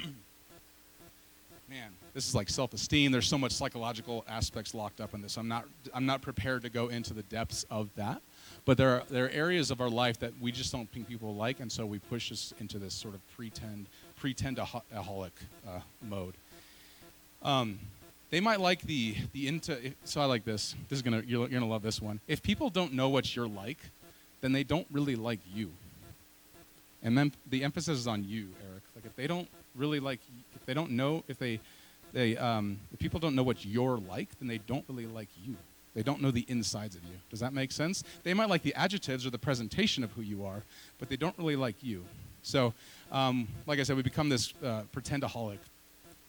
[1.70, 3.12] Man, this is like self-esteem.
[3.12, 5.38] There's so much psychological aspects locked up in this.
[5.38, 5.66] I'm not.
[5.94, 8.22] I'm not prepared to go into the depths of that.
[8.66, 11.36] But there are there are areas of our life that we just don't think people
[11.36, 13.86] like, and so we push us into this sort of pretend
[14.20, 15.32] pretendaholic
[15.68, 16.34] uh, mode.
[17.44, 17.78] Um,
[18.32, 19.94] they might like the the into.
[20.06, 20.76] So I like this.
[20.88, 22.20] This is gonna you're, you're gonna love this one.
[22.28, 23.80] If people don't know what you're like,
[24.42, 25.72] then they don't really like you.
[27.04, 28.84] And then the emphasis is on you, Eric.
[28.96, 30.20] Like if they don't really like,
[30.56, 31.60] if they don't know, if they,
[32.12, 35.56] they, um, if people don't know what you're like, then they don't really like you.
[35.96, 37.16] They don't know the insides of you.
[37.30, 38.04] Does that make sense?
[38.24, 40.64] They might like the adjectives or the presentation of who you are,
[40.98, 42.06] but they don't really like you.
[42.42, 42.74] So,
[43.12, 45.60] um, like I said, we become this uh, pretendaholic.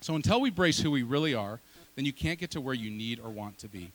[0.01, 1.61] So until we brace who we really are,
[1.95, 3.91] then you can't get to where you need or want to be.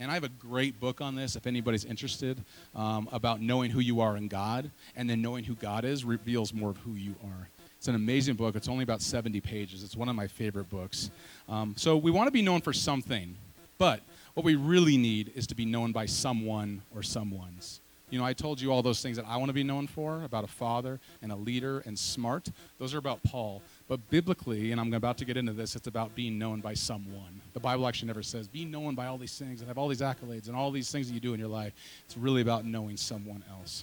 [0.00, 2.42] And I have a great book on this if anybody's interested
[2.74, 6.54] um, about knowing who you are in God and then knowing who God is reveals
[6.54, 7.48] more of who you are.
[7.76, 8.56] It's an amazing book.
[8.56, 9.84] It's only about 70 pages.
[9.84, 11.10] It's one of my favorite books.
[11.50, 13.36] Um, so we want to be known for something,
[13.76, 14.00] but
[14.32, 17.80] what we really need is to be known by someone or someone's.
[18.10, 20.24] You know, I told you all those things that I want to be known for
[20.24, 22.50] about a father and a leader and smart.
[22.78, 23.62] Those are about Paul.
[23.90, 27.40] But biblically, and I'm about to get into this, it's about being known by someone.
[27.54, 30.00] The Bible actually never says be known by all these things and have all these
[30.00, 31.72] accolades and all these things that you do in your life.
[32.06, 33.82] It's really about knowing someone else.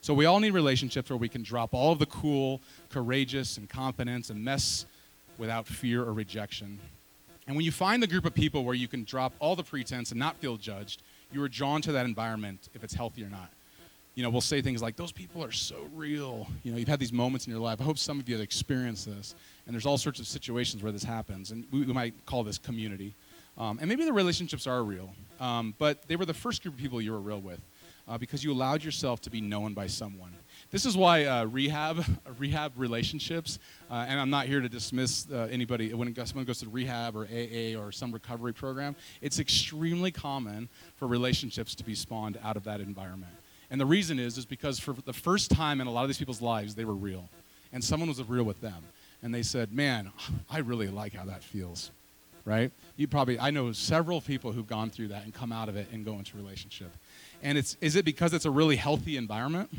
[0.00, 3.68] So we all need relationships where we can drop all of the cool, courageous, and
[3.68, 4.86] confidence and mess
[5.38, 6.78] without fear or rejection.
[7.48, 10.12] And when you find the group of people where you can drop all the pretense
[10.12, 11.02] and not feel judged,
[11.32, 13.50] you are drawn to that environment if it's healthy or not
[14.18, 16.48] you know, we'll say things like, those people are so real.
[16.64, 17.80] You know, you've had these moments in your life.
[17.80, 19.36] I hope some of you have experienced this.
[19.64, 21.52] And there's all sorts of situations where this happens.
[21.52, 23.14] And we, we might call this community.
[23.56, 25.14] Um, and maybe the relationships are real.
[25.38, 27.60] Um, but they were the first group of people you were real with
[28.08, 30.32] uh, because you allowed yourself to be known by someone.
[30.72, 32.04] This is why uh, rehab,
[32.38, 36.68] rehab relationships, uh, and I'm not here to dismiss uh, anybody when someone goes to
[36.68, 38.96] rehab or AA or some recovery program.
[39.20, 43.32] It's extremely common for relationships to be spawned out of that environment.
[43.70, 46.18] And the reason is, is because for the first time in a lot of these
[46.18, 47.28] people's lives, they were real.
[47.72, 48.82] And someone was real with them.
[49.22, 50.12] And they said, man,
[50.50, 51.90] I really like how that feels,
[52.44, 52.70] right?
[52.96, 55.88] You probably, I know several people who've gone through that and come out of it
[55.92, 56.90] and go into relationship.
[57.42, 59.70] And it's, is it because it's a really healthy environment?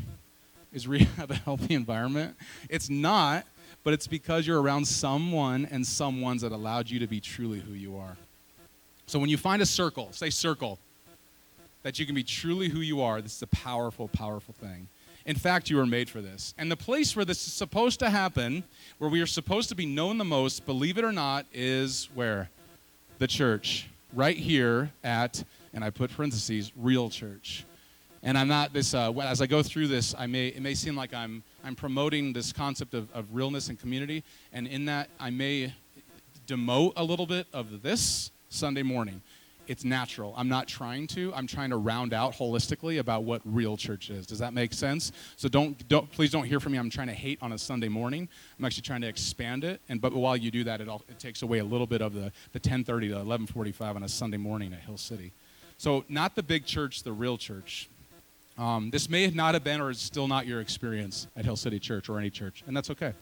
[0.72, 2.36] Is rehab a healthy environment?
[2.68, 3.44] It's not,
[3.82, 7.72] but it's because you're around someone and someone's that allowed you to be truly who
[7.72, 8.16] you are.
[9.06, 10.78] So when you find a circle, say circle,
[11.82, 14.88] that you can be truly who you are, this is a powerful, powerful thing.
[15.26, 16.54] In fact, you were made for this.
[16.58, 18.64] And the place where this is supposed to happen,
[18.98, 22.50] where we are supposed to be known the most, believe it or not, is where?
[23.18, 23.88] The church.
[24.12, 27.64] Right here at, and I put parentheses, real church.
[28.22, 30.96] And I'm not this, uh, as I go through this, I may, it may seem
[30.96, 34.24] like I'm, I'm promoting this concept of, of realness and community.
[34.52, 35.72] And in that, I may
[36.46, 39.22] demote a little bit of this Sunday morning
[39.70, 40.34] it's natural.
[40.36, 41.32] I'm not trying to.
[41.32, 44.26] I'm trying to round out holistically about what real church is.
[44.26, 45.12] Does that make sense?
[45.36, 46.78] So don't, don't please don't hear from me.
[46.78, 48.28] I'm trying to hate on a Sunday morning.
[48.58, 49.80] I'm actually trying to expand it.
[49.88, 52.14] And but while you do that, it, all, it takes away a little bit of
[52.14, 55.30] the, the 10:30 to 11:45 on a Sunday morning at Hill City.
[55.78, 57.88] So not the big church, the real church.
[58.58, 61.78] Um, this may not have been or is still not your experience at Hill City
[61.78, 63.12] Church or any church, and that's okay.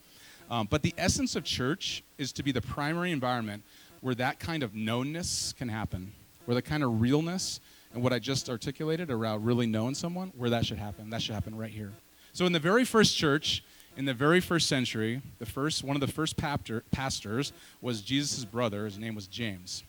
[0.51, 3.65] Um, but the essence of church is to be the primary environment
[4.01, 6.15] where that kind of knownness can happen
[6.49, 7.61] where the kind of realness
[7.93, 11.11] and what I just articulated around really knowing someone, where that should happen.
[11.11, 11.93] That should happen right here.
[12.33, 13.63] So in the very first church,
[13.99, 18.47] in the very first century, the first one of the first pastor, pastors was Jesus'
[18.47, 18.87] brother.
[18.87, 19.85] His name was James.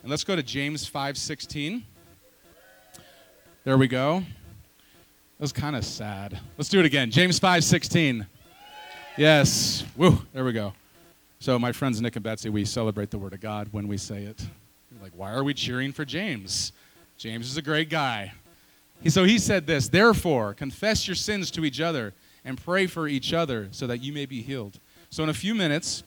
[0.00, 1.82] And let's go to James 5:16.
[3.64, 4.20] There we go.
[4.20, 6.40] That was kind of sad.
[6.56, 7.10] Let's do it again.
[7.10, 8.26] James 5:16.
[9.18, 9.84] Yes.
[9.98, 10.24] Woo.
[10.32, 10.72] There we go.
[11.40, 14.22] So my friends Nick and Betsy, we celebrate the word of God when we say
[14.22, 14.46] it.
[15.02, 16.72] Like, why are we cheering for James?
[17.16, 18.32] James is a great guy.
[19.08, 22.12] So he said this Therefore, confess your sins to each other
[22.44, 24.78] and pray for each other so that you may be healed.
[25.10, 26.02] So, in a few minutes,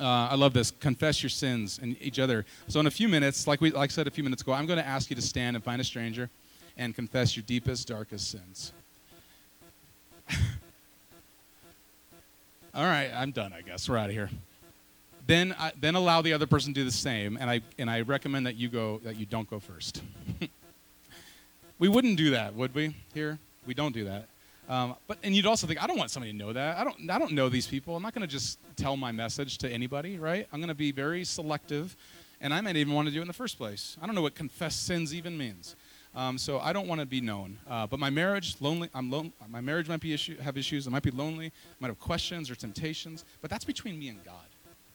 [0.00, 0.70] uh, I love this.
[0.70, 2.44] Confess your sins and each other.
[2.68, 4.66] So, in a few minutes, like we like I said a few minutes ago, I'm
[4.66, 6.30] going to ask you to stand and find a stranger
[6.76, 8.72] and confess your deepest, darkest sins.
[12.74, 13.88] All right, I'm done, I guess.
[13.88, 14.30] We're out of here
[15.26, 18.00] then I, then allow the other person to do the same and i and i
[18.00, 20.02] recommend that you go that you don't go first
[21.78, 24.28] we wouldn't do that would we here we don't do that
[24.68, 27.10] um, but and you'd also think i don't want somebody to know that i don't
[27.10, 30.18] i don't know these people i'm not going to just tell my message to anybody
[30.18, 31.96] right i'm going to be very selective
[32.40, 34.22] and i might even want to do it in the first place i don't know
[34.22, 35.76] what confess sins even means
[36.16, 37.58] um, so I don't want to be known.
[37.68, 38.88] Uh, but my marriage, lonely.
[38.94, 39.32] I'm lone.
[39.48, 40.86] My marriage might be issue, have issues.
[40.86, 41.46] I might be lonely.
[41.46, 41.50] I
[41.80, 43.24] might have questions or temptations.
[43.40, 44.46] But that's between me and God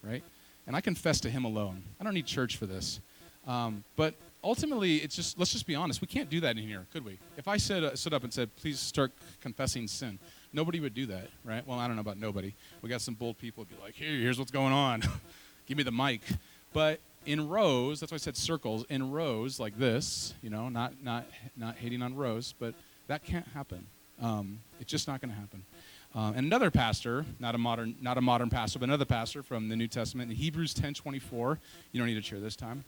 [0.04, 0.24] right?
[0.68, 1.84] And I confess to Him alone.
[2.00, 3.00] I don't need church for this.
[3.48, 6.02] Um, but ultimately, it's just let's just be honest.
[6.02, 7.18] We can't do that in here, could we?
[7.38, 10.20] If I said, uh, stood up and said, "Please start confessing sin,"
[10.54, 11.66] nobody would do that, right?
[11.66, 12.54] Well, I don't know about nobody.
[12.82, 15.02] We got some bold people be like, "Here, here's what's going on.
[15.66, 16.22] Give me the mic."
[16.74, 18.86] But in rows, that's why I said circles.
[18.90, 21.26] In rows like this, you know, not not
[21.58, 22.76] not hating on rows, but
[23.08, 23.88] that can't happen.
[24.22, 25.64] Um, it's just not going to happen.
[26.16, 29.70] Um, and another pastor, not a modern, not a modern pastor, but another pastor from
[29.70, 31.60] the New Testament in Hebrews 10:24.
[31.92, 32.84] You don't need to cheer this time.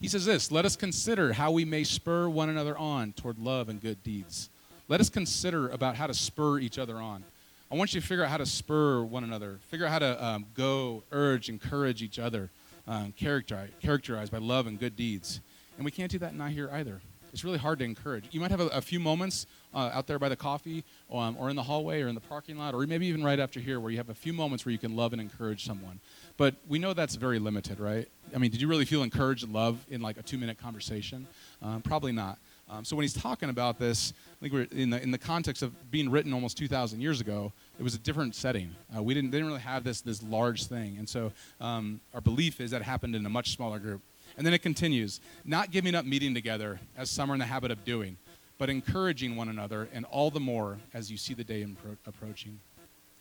[0.00, 3.68] He says this: Let us consider how we may spur one another on toward love
[3.68, 4.50] and good deeds.
[4.88, 7.24] Let us consider about how to spur each other on.
[7.72, 9.58] I want you to figure out how to spur one another.
[9.68, 12.50] Figure out how to um, go, urge, encourage each other,
[12.86, 15.40] um, characterize, characterized by love and good deeds.
[15.76, 17.00] And we can't do that not here either
[17.36, 18.24] it's really hard to encourage.
[18.30, 19.46] You might have a, a few moments
[19.76, 22.56] uh, out there by the coffee, um, or in the hallway, or in the parking
[22.56, 24.78] lot, or maybe even right after here, where you have a few moments where you
[24.78, 26.00] can love and encourage someone.
[26.38, 28.08] But we know that's very limited, right?
[28.34, 31.26] I mean, did you really feel encouraged and love in like a two-minute conversation?
[31.62, 32.38] Um, probably not.
[32.68, 35.62] Um, so when he's talking about this, I think we're in the in the context
[35.62, 37.52] of being written almost 2,000 years ago.
[37.78, 38.74] It was a different setting.
[38.96, 42.60] Uh, we didn't didn't really have this this large thing, and so um, our belief
[42.60, 44.00] is that happened in a much smaller group.
[44.36, 47.70] And then it continues not giving up meeting together, as some are in the habit
[47.70, 48.16] of doing,
[48.58, 52.58] but encouraging one another, and all the more as you see the day impro- approaching.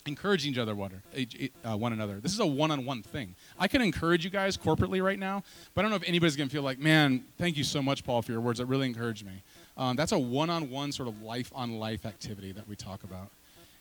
[0.08, 2.20] Encouraging each other, uh, one another.
[2.20, 3.34] This is a one on one thing.
[3.58, 6.48] I can encourage you guys corporately right now, but I don't know if anybody's going
[6.48, 8.60] to feel like, man, thank you so much, Paul, for your words.
[8.60, 9.42] That really encouraged me.
[9.78, 13.04] Um, that's a one on one sort of life on life activity that we talk
[13.04, 13.32] about.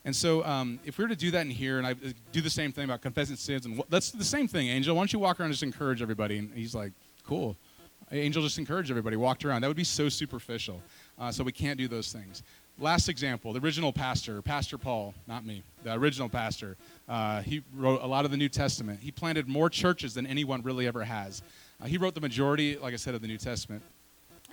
[0.03, 2.41] And so, um, if we were to do that in here, and I uh, do
[2.41, 4.95] the same thing about confessing sins, and that's the same thing, Angel.
[4.95, 6.39] Why don't you walk around and just encourage everybody?
[6.39, 6.91] And he's like,
[7.25, 7.55] cool.
[8.11, 9.61] Angel just encouraged everybody, walked around.
[9.61, 10.81] That would be so superficial.
[11.17, 12.43] Uh, so we can't do those things.
[12.77, 16.75] Last example, the original pastor, Pastor Paul, not me, the original pastor.
[17.07, 18.99] Uh, he wrote a lot of the New Testament.
[18.99, 21.41] He planted more churches than anyone really ever has.
[21.81, 23.81] Uh, he wrote the majority, like I said, of the New Testament,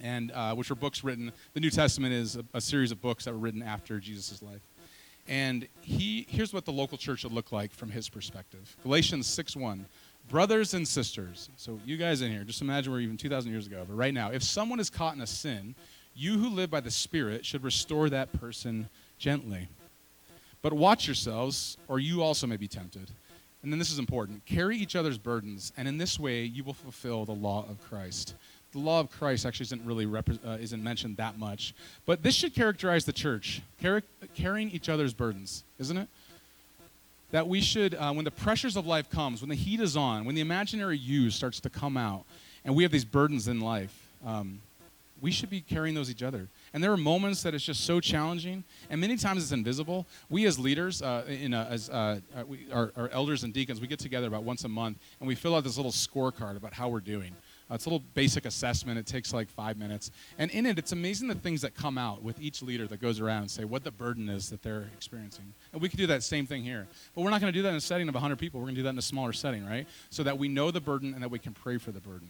[0.00, 1.32] and uh, which were books written.
[1.54, 4.62] The New Testament is a, a series of books that were written after Jesus' life.
[5.26, 8.76] And he, here's what the local church would look like from his perspective.
[8.82, 9.84] Galatians 6:1.
[10.28, 13.84] Brothers and sisters, so you guys in here, just imagine we're even 2,000 years ago,
[13.86, 15.74] but right now, if someone is caught in a sin,
[16.14, 18.88] you who live by the Spirit should restore that person
[19.18, 19.68] gently.
[20.62, 23.10] But watch yourselves, or you also may be tempted.
[23.62, 26.74] And then this is important carry each other's burdens, and in this way you will
[26.74, 28.34] fulfill the law of Christ.
[28.72, 31.74] The law of Christ actually isn't really repre- uh, isn't mentioned that much,
[32.06, 34.02] but this should characterize the church, Car-
[34.34, 36.08] carrying each other's burdens, isn't it?
[37.32, 40.24] That we should, uh, when the pressures of life comes, when the heat is on,
[40.24, 42.24] when the imaginary you starts to come out,
[42.64, 44.60] and we have these burdens in life, um,
[45.22, 46.48] we should be carrying those each other.
[46.74, 50.06] And there are moments that it's just so challenging, and many times it's invisible.
[50.28, 53.80] We as leaders, uh, in a, as uh, uh, we, our, our elders and deacons,
[53.80, 56.74] we get together about once a month, and we fill out this little scorecard about
[56.74, 57.36] how we're doing.
[57.70, 58.98] Uh, it's a little basic assessment.
[58.98, 62.24] It takes like five minutes, and in it, it's amazing the things that come out
[62.24, 65.54] with each leader that goes around and say what the burden is that they're experiencing.
[65.72, 67.70] And we could do that same thing here, but we're not going to do that
[67.70, 68.58] in a setting of 100 people.
[68.58, 69.86] We're going to do that in a smaller setting, right?
[70.10, 72.28] So that we know the burden and that we can pray for the burden.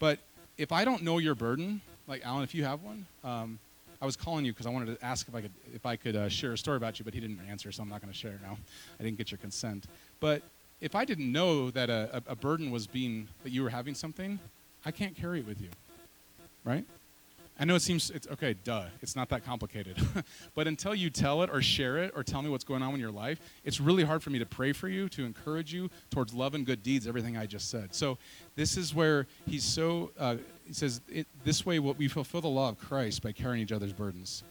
[0.00, 0.18] But
[0.58, 3.58] if I don't know your burden, like Alan, if you have one, um,
[4.00, 6.16] I was calling you because I wanted to ask if I could if I could
[6.16, 8.18] uh, share a story about you, but he didn't answer, so I'm not going to
[8.18, 8.58] share it now.
[9.00, 9.86] I didn't get your consent.
[10.20, 10.42] But
[10.80, 14.38] if I didn't know that a, a, burden was being that you were having something,
[14.84, 15.70] I can't carry it with you,
[16.64, 16.84] right?
[17.58, 18.84] I know it seems it's okay, duh.
[19.00, 19.96] It's not that complicated.
[20.54, 23.00] but until you tell it or share it or tell me what's going on in
[23.00, 26.34] your life, it's really hard for me to pray for you, to encourage you towards
[26.34, 27.94] love and good deeds, everything I just said.
[27.94, 28.18] So
[28.56, 30.36] this is where he's so, uh,
[30.66, 31.00] he says,
[31.44, 34.42] this way we fulfill the law of Christ by carrying each other's burdens.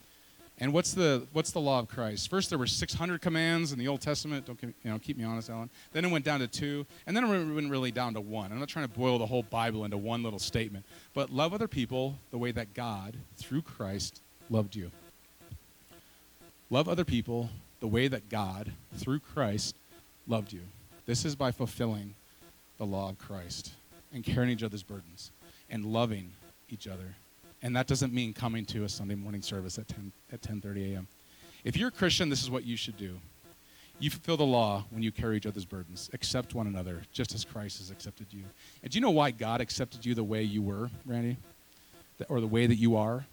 [0.58, 2.30] And what's the what's the law of Christ?
[2.30, 4.46] First, there were 600 commands in the Old Testament.
[4.46, 5.70] Don't you know, keep me honest, Alan.
[5.92, 8.54] Then it went down to two, and then it went really down to one.
[8.54, 11.68] I'm not trying to boil the whole Bible into one little statement, but love other
[11.68, 14.92] people the way that God, through Christ, loved you.
[16.70, 17.50] Love other people
[17.82, 19.76] the way that God, through Christ,
[20.26, 20.62] loved you.
[21.06, 22.16] This is by fulfilling
[22.78, 23.74] the law of Christ
[24.14, 25.32] and carrying each other's burdens
[25.70, 26.32] and loving
[26.70, 27.16] each other
[27.66, 31.08] and that doesn't mean coming to a Sunday morning service at 10 at 10:30 a.m.
[31.64, 33.18] If you're a Christian, this is what you should do.
[34.00, 36.12] You fulfill the law when you carry each other's burdens.
[36.14, 38.44] Accept one another, just as Christ has accepted you.
[38.84, 41.38] And do you know why God accepted you the way you were, Randy,
[42.30, 43.26] or the way that you are?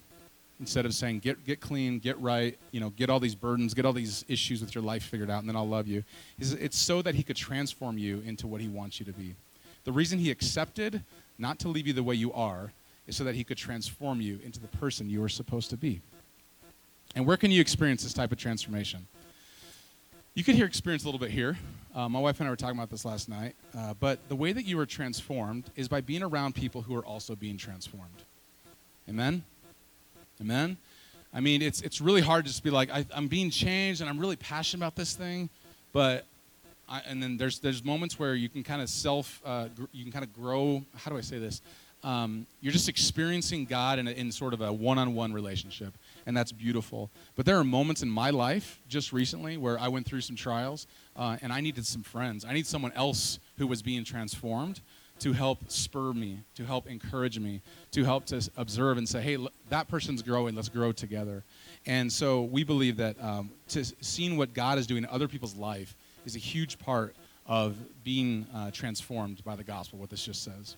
[0.61, 3.85] Instead of saying, "Get get clean, get right, you know, get all these burdens, get
[3.85, 6.05] all these issues with your life figured out, and then I'll love you,"
[6.39, 9.35] it's so that He could transform you into what He wants you to be.
[9.85, 11.03] The reason He accepted
[11.39, 12.73] not to leave you the way you are
[13.07, 16.01] is so that he could transform you into the person you are supposed to be.
[17.15, 19.07] And where can you experience this type of transformation?
[20.35, 21.59] You could hear experience a little bit here.
[21.95, 23.55] Uh, my wife and I were talking about this last night.
[23.77, 27.05] Uh, but the way that you are transformed is by being around people who are
[27.05, 28.23] also being transformed.
[29.09, 29.45] Amen?
[30.41, 30.79] Amen?
[31.35, 34.09] I mean, it's, it's really hard to just be like, I, am being changed and
[34.09, 35.51] I'm really passionate about this thing,
[35.93, 36.25] but
[36.93, 40.05] I, and then there's there's moments where you can kind of self uh, gr- you
[40.05, 40.83] can kind of grow.
[40.97, 41.63] How do I say this?
[42.05, 45.95] um, you're just experiencing God in, a, in sort of a one-on-one relationship,
[46.27, 47.11] and that's beautiful.
[47.37, 50.87] But there are moments in my life just recently where I went through some trials,
[51.17, 52.45] uh, and I needed some friends.
[52.45, 54.81] I need someone else who was being transformed
[55.21, 57.61] to help spur me, to help encourage me,
[57.93, 60.57] to help to observe and say, hey, look, that person's growing.
[60.57, 61.45] Let's grow together.
[61.87, 65.55] And so we believe that um, to seeing what God is doing in other people's
[65.55, 67.15] life is a huge part
[67.47, 69.99] of being uh, transformed by the gospel.
[69.99, 70.77] What this just says.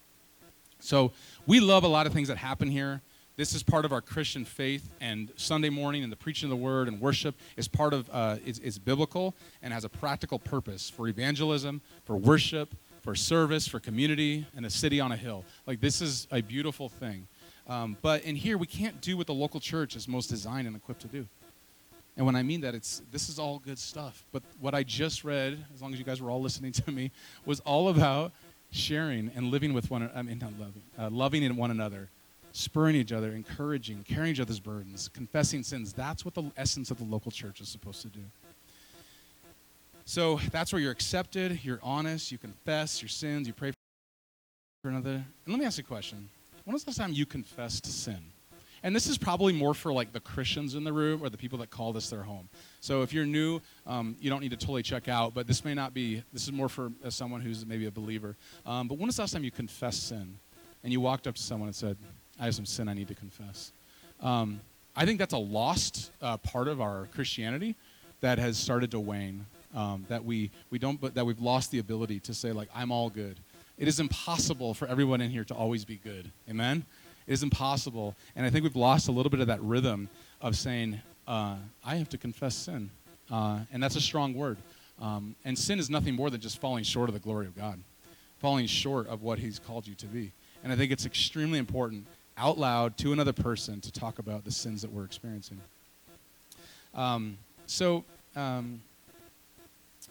[0.80, 1.12] So
[1.46, 3.00] we love a lot of things that happen here.
[3.36, 6.62] This is part of our Christian faith, and Sunday morning and the preaching of the
[6.62, 10.88] word and worship is part of uh, is, is biblical and has a practical purpose
[10.88, 15.44] for evangelism, for worship, for service, for community, and a city on a hill.
[15.66, 17.26] Like this is a beautiful thing.
[17.66, 20.76] Um, but in here, we can't do what the local church is most designed and
[20.76, 21.26] equipped to do.
[22.16, 24.24] And when I mean that, it's this is all good stuff.
[24.32, 27.10] But what I just read, as long as you guys were all listening to me,
[27.44, 28.32] was all about
[28.70, 32.08] sharing and living with one I mean not loving, uh, loving in one another,
[32.52, 35.92] spurring each other, encouraging, carrying each other's burdens, confessing sins.
[35.92, 38.20] That's what the essence of the local church is supposed to do.
[40.04, 43.72] So that's where you're accepted, you're honest, you confess your sins, you pray
[44.82, 45.14] for another.
[45.14, 46.28] And let me ask you a question.
[46.64, 48.33] When was the last time you confessed to sin?
[48.84, 51.58] And this is probably more for like the Christians in the room or the people
[51.60, 52.50] that call this their home.
[52.80, 55.72] So if you're new, um, you don't need to totally check out, but this may
[55.72, 58.36] not be, this is more for uh, someone who's maybe a believer.
[58.66, 60.38] Um, but when was the last time you confessed sin?
[60.82, 61.96] And you walked up to someone and said,
[62.38, 63.72] I have some sin I need to confess.
[64.20, 64.60] Um,
[64.94, 67.76] I think that's a lost uh, part of our Christianity
[68.20, 69.46] that has started to wane.
[69.74, 72.92] Um, that we, we don't, but that we've lost the ability to say like, I'm
[72.92, 73.40] all good.
[73.76, 76.30] It is impossible for everyone in here to always be good.
[76.48, 76.84] Amen?
[77.26, 78.14] It is impossible.
[78.36, 80.08] And I think we've lost a little bit of that rhythm
[80.40, 82.90] of saying, uh, I have to confess sin.
[83.30, 84.58] Uh, and that's a strong word.
[85.00, 87.78] Um, and sin is nothing more than just falling short of the glory of God,
[88.38, 90.30] falling short of what He's called you to be.
[90.62, 92.06] And I think it's extremely important
[92.36, 95.60] out loud to another person to talk about the sins that we're experiencing.
[96.94, 98.04] Um, so
[98.36, 98.80] um,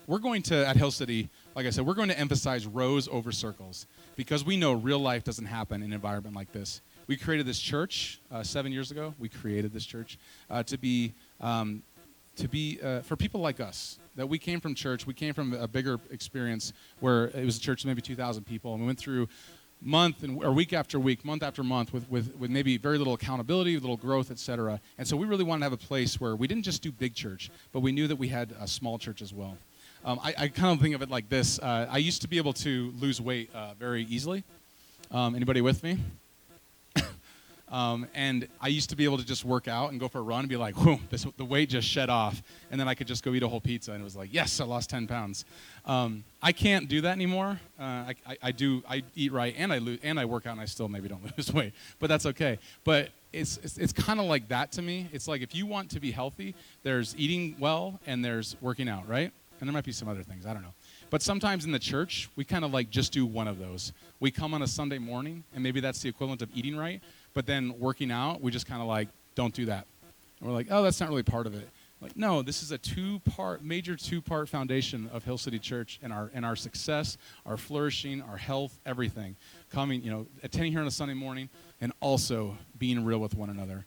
[0.08, 3.32] we're going to at Hill City, like I said, we're going to emphasize rows over
[3.32, 6.82] circles because we know real life doesn't happen in an environment like this.
[7.08, 9.14] We created this church uh, seven years ago.
[9.20, 10.18] We created this church
[10.50, 11.84] uh, to be um,
[12.36, 15.06] to be uh, for people like us that we came from church.
[15.06, 18.74] We came from a bigger experience where it was a church of maybe 2,000 people,
[18.74, 19.28] and we went through
[19.82, 23.14] month and or week after week, month after month, with, with, with maybe very little
[23.14, 24.80] accountability, little growth, etc.
[24.98, 27.14] And so we really wanted to have a place where we didn't just do big
[27.14, 29.58] church, but we knew that we had a small church as well.
[30.06, 32.38] Um, I, I kind of think of it like this: uh, I used to be
[32.38, 34.44] able to lose weight uh, very easily.
[35.12, 36.00] Um, anybody with me?
[37.74, 40.22] Um, and I used to be able to just work out and go for a
[40.22, 42.44] run and be like, whoa, this, the weight just shed off.
[42.70, 44.62] And then I could just go eat a whole pizza and it was like, yes,
[44.62, 45.44] I lost 10 pounds.
[45.88, 47.60] Um, I can't do that anymore.
[47.80, 50.52] Uh, I, I, I, do, I eat right and I, lose, and I work out
[50.52, 52.60] and I still maybe don't lose weight, but that's okay.
[52.84, 55.10] But it's, it's, it's kind of like that to me.
[55.12, 56.54] It's like if you want to be healthy,
[56.84, 59.32] there's eating well and there's working out, right?
[59.60, 60.74] And there might be some other things, I don't know.
[61.10, 63.94] But sometimes in the church, we kind of like just do one of those.
[64.20, 67.02] We come on a Sunday morning, and maybe that's the equivalent of eating right,
[67.34, 69.86] but then working out, we just kind of like, don't do that.
[70.40, 71.70] And we're like, oh, that's not really part of it.
[72.02, 76.30] Like, no, this is a two-part, major two-part foundation of Hill City Church and our
[76.34, 79.38] and our success, our flourishing, our health, everything.
[79.72, 81.48] Coming, you know, attending here on a Sunday morning,
[81.80, 83.86] and also being real with one another,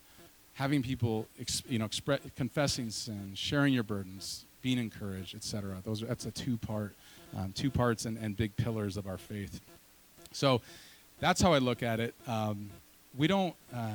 [0.55, 1.29] having people,
[1.69, 5.77] you know, express, confessing sin, sharing your burdens, being encouraged, etc.
[5.85, 6.95] Those are, that's a two-part,
[7.37, 9.61] um, two parts and, and big pillars of our faith.
[10.33, 10.63] So,
[11.21, 12.15] that's how I look at it.
[12.27, 12.71] Um,
[13.17, 13.55] we don't.
[13.75, 13.93] Uh,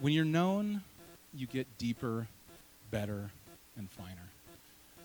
[0.00, 0.82] when you're known,
[1.34, 2.26] you get deeper,
[2.90, 3.30] better,
[3.76, 4.30] and finer.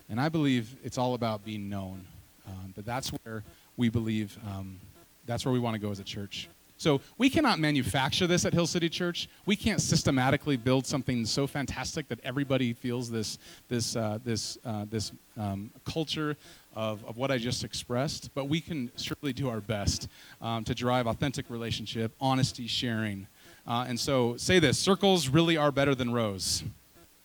[0.08, 2.04] And I believe it's all about being known.
[2.46, 3.44] Um, but that's where
[3.76, 4.80] we believe um,
[5.26, 6.48] that's where we want to go as a church.
[6.76, 9.28] So we cannot manufacture this at Hill City Church.
[9.44, 13.38] We can't systematically build something so fantastic that everybody feels this
[13.68, 16.36] this uh, this uh, this um, culture
[16.74, 18.34] of, of what I just expressed.
[18.34, 20.08] But we can certainly do our best
[20.40, 23.26] um, to drive authentic relationship, honesty, sharing.
[23.66, 26.62] Uh, and so say this: circles really are better than rows.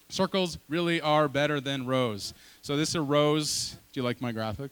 [0.09, 2.33] Circles really are better than rows.
[2.61, 3.77] So this is a rows.
[3.91, 4.71] Do you like my graphic?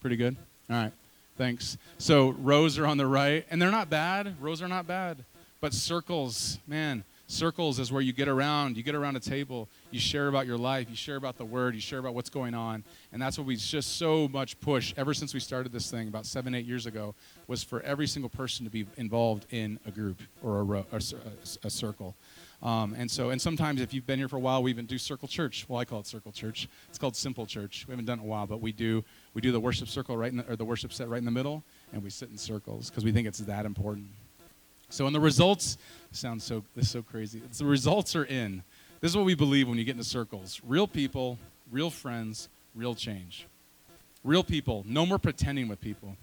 [0.00, 0.36] Pretty good.
[0.70, 0.92] All right.
[1.36, 1.78] Thanks.
[1.98, 4.34] So rows are on the right, and they're not bad.
[4.40, 5.24] Rows are not bad.
[5.60, 8.76] But circles, man, circles is where you get around.
[8.76, 9.68] You get around a table.
[9.90, 10.88] You share about your life.
[10.90, 11.74] You share about the word.
[11.74, 12.84] You share about what's going on.
[13.12, 16.26] And that's what we just so much push ever since we started this thing about
[16.26, 17.14] seven, eight years ago
[17.46, 20.98] was for every single person to be involved in a group or a, row, or
[20.98, 22.14] a, a circle.
[22.62, 24.98] Um, and so, and sometimes if you've been here for a while, we even do
[24.98, 25.64] Circle Church.
[25.68, 26.68] Well, I call it Circle Church.
[26.88, 27.84] It's called Simple Church.
[27.86, 29.04] We haven't done it in a while, but we do.
[29.34, 31.30] We do the worship circle right in the, or the worship set right in the
[31.30, 31.62] middle,
[31.92, 34.08] and we sit in circles because we think it's that important.
[34.90, 35.78] So, and the results
[36.12, 37.42] sound so this is so crazy.
[37.44, 38.62] It's the results are in.
[39.00, 41.38] This is what we believe when you get into circles: real people,
[41.70, 43.46] real friends, real change.
[44.24, 44.84] Real people.
[44.86, 46.16] No more pretending with people.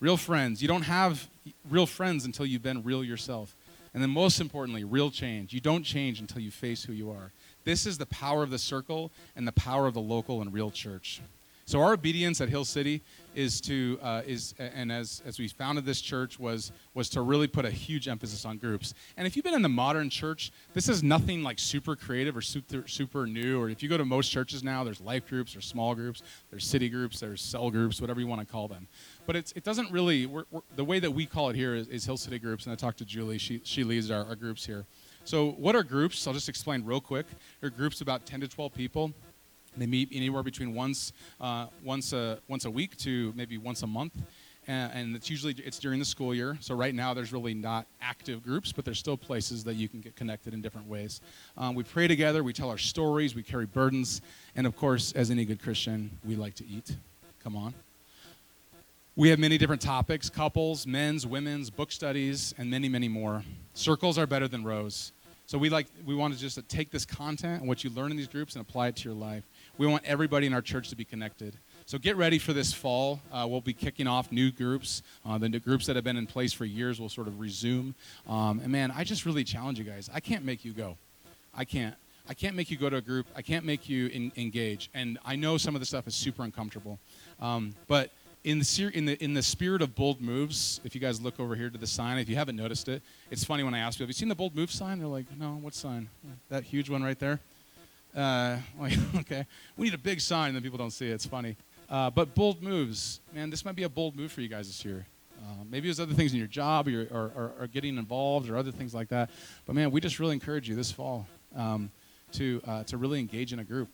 [0.00, 0.60] Real friends.
[0.60, 1.28] You don't have
[1.70, 3.54] real friends until you've been real yourself.
[3.94, 5.54] And then, most importantly, real change.
[5.54, 7.32] You don't change until you face who you are.
[7.64, 10.70] This is the power of the circle and the power of the local and real
[10.70, 11.22] church.
[11.64, 13.00] So our obedience at Hill City
[13.36, 17.46] is to uh, is and as as we founded this church was was to really
[17.46, 18.94] put a huge emphasis on groups.
[19.16, 22.40] And if you've been in the modern church, this is nothing like super creative or
[22.40, 23.60] super super new.
[23.60, 26.66] Or if you go to most churches now, there's life groups or small groups, there's
[26.66, 28.88] city groups, there's cell groups, whatever you want to call them.
[29.26, 31.88] But it's, it doesn't really we're, we're, the way that we call it here is,
[31.88, 32.64] is, Hill City groups.
[32.64, 34.86] And I talked to Julie; she she leads our, our groups here.
[35.24, 36.26] So what are groups?
[36.26, 37.26] I'll just explain real quick.
[37.60, 39.12] They're groups about 10 to 12 people
[39.76, 43.86] they meet anywhere between once, uh, once, a, once a week to maybe once a
[43.86, 44.14] month.
[44.68, 46.58] And, and it's usually it's during the school year.
[46.60, 50.00] So right now there's really not active groups, but there's still places that you can
[50.00, 51.20] get connected in different ways.
[51.56, 52.42] Um, we pray together.
[52.42, 53.34] We tell our stories.
[53.34, 54.22] We carry burdens.
[54.56, 56.96] And of course, as any good Christian, we like to eat.
[57.42, 57.74] Come on.
[59.14, 63.44] We have many different topics couples, men's, women's, book studies, and many, many more.
[63.72, 65.12] Circles are better than rows.
[65.46, 68.16] So we like we want to just take this content and what you learn in
[68.16, 69.44] these groups and apply it to your life.
[69.78, 71.54] We want everybody in our church to be connected.
[71.84, 73.20] So get ready for this fall.
[73.30, 75.02] Uh, we'll be kicking off new groups.
[75.24, 77.94] Uh, the groups that have been in place for years will sort of resume.
[78.28, 80.10] Um, and man, I just really challenge you guys.
[80.12, 80.96] I can't make you go.
[81.54, 81.94] I can't.
[82.28, 83.26] I can't make you go to a group.
[83.36, 84.90] I can't make you in, engage.
[84.94, 86.98] And I know some of the stuff is super uncomfortable.
[87.38, 88.10] Um, but
[88.42, 91.54] in the, in, the, in the spirit of bold moves, if you guys look over
[91.54, 94.06] here to the sign, if you haven't noticed it, it's funny when I ask people,
[94.06, 94.98] have you seen the bold move sign?
[94.98, 96.08] They're like, no, what sign?
[96.48, 97.38] That huge one right there?
[98.16, 99.46] Uh, like, okay,
[99.76, 101.14] we need a big sign, and then people don't see it.
[101.14, 101.56] It's funny.
[101.88, 104.84] Uh, but bold moves, man, this might be a bold move for you guys this
[104.84, 105.06] year.
[105.40, 108.56] Uh, maybe there's other things in your job or, or, or, or, getting involved or
[108.56, 109.30] other things like that.
[109.66, 111.90] But man, we just really encourage you this fall um,
[112.32, 113.88] to uh, to really engage in a group.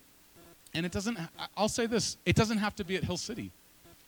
[0.72, 1.18] And it doesn't.
[1.56, 3.50] I'll say this: it doesn't have to be at Hill City.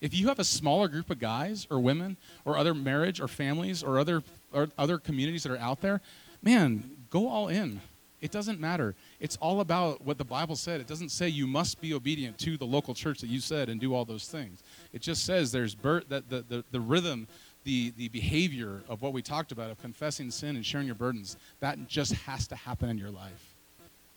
[0.00, 3.82] If you have a smaller group of guys or women or other marriage or families
[3.82, 6.00] or other or other communities that are out there,
[6.42, 7.80] man, go all in.
[8.24, 8.94] It doesn't matter.
[9.20, 10.80] It's all about what the Bible said.
[10.80, 13.78] It doesn't say you must be obedient to the local church that you said and
[13.78, 14.62] do all those things.
[14.94, 17.28] It just says there's that the, the, the rhythm,
[17.64, 21.36] the, the behavior of what we talked about of confessing sin and sharing your burdens,
[21.60, 23.54] that just has to happen in your life.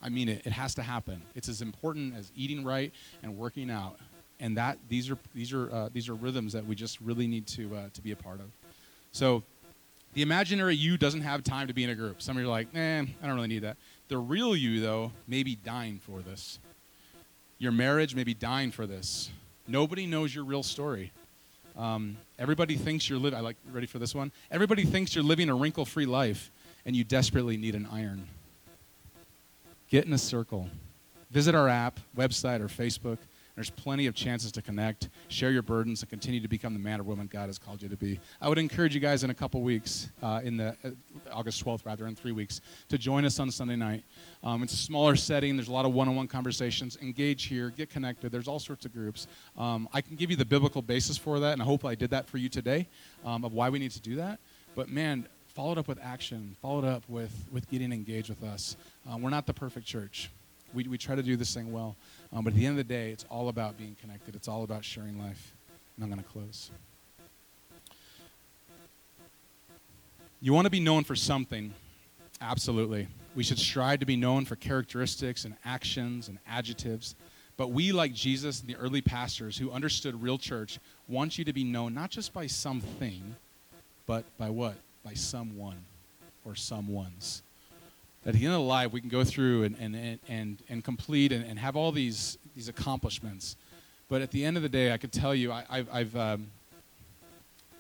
[0.02, 0.44] I mean it.
[0.46, 1.22] It has to happen.
[1.36, 2.94] It's as important as eating right
[3.24, 3.98] and working out.
[4.40, 7.46] And that these are these are uh, these are rhythms that we just really need
[7.48, 8.46] to uh, to be a part of.
[9.12, 9.44] So,
[10.14, 12.24] the imaginary you doesn't have time to be in a group.
[12.24, 13.78] Some of you are like, eh, I don't really need that.
[14.08, 16.60] The real you, though, may be dying for this.
[17.60, 19.30] Your marriage may be dying for this.
[19.68, 21.12] Nobody knows your real story.
[21.78, 23.38] Um, everybody thinks you're living.
[23.38, 24.32] I like ready for this one.
[24.50, 26.52] Everybody thinks you're living a wrinkle-free life,
[26.86, 28.28] and you desperately need an iron.
[29.90, 30.70] Get in a circle.
[31.32, 33.18] Visit our app, website, or Facebook.
[33.58, 37.00] There's plenty of chances to connect, share your burdens, and continue to become the man
[37.00, 38.20] or woman God has called you to be.
[38.40, 40.90] I would encourage you guys in a couple weeks, uh, in the uh,
[41.34, 44.04] August 12th, rather, in three weeks, to join us on Sunday night.
[44.44, 45.58] Um, it's a smaller setting.
[45.58, 47.00] There's a lot of one-on-one conversations.
[47.02, 47.72] Engage here.
[47.72, 48.32] Get connected.
[48.32, 49.26] There's all sorts of groups.
[49.58, 52.12] Um, I can give you the biblical basis for that, and I hope I did
[52.12, 52.88] that for you today
[53.26, 54.38] um, of why we need to do that.
[54.76, 56.56] But man, follow it up with action.
[56.62, 58.78] Follow it up with with getting engaged with us.
[59.10, 60.30] Uh, we're not the perfect church.
[60.74, 61.96] We, we try to do this thing well.
[62.34, 64.36] Um, but at the end of the day, it's all about being connected.
[64.36, 65.54] It's all about sharing life.
[65.96, 66.72] And I'm going to close.
[70.42, 71.74] You want to be known for something?
[72.42, 73.08] Absolutely.
[73.36, 77.16] We should strive to be known for characteristics and actions and adjectives.
[77.56, 81.54] But we, like Jesus and the early pastors who understood real church, want you to
[81.54, 83.36] be known not just by something,
[84.06, 84.76] but by what?
[85.04, 85.86] By someone
[86.46, 87.42] or someone's
[88.28, 91.32] at the end of the life we can go through and, and, and, and complete
[91.32, 93.56] and, and have all these, these accomplishments.
[94.08, 96.48] But at the end of the day i could tell you I, I've, I've um,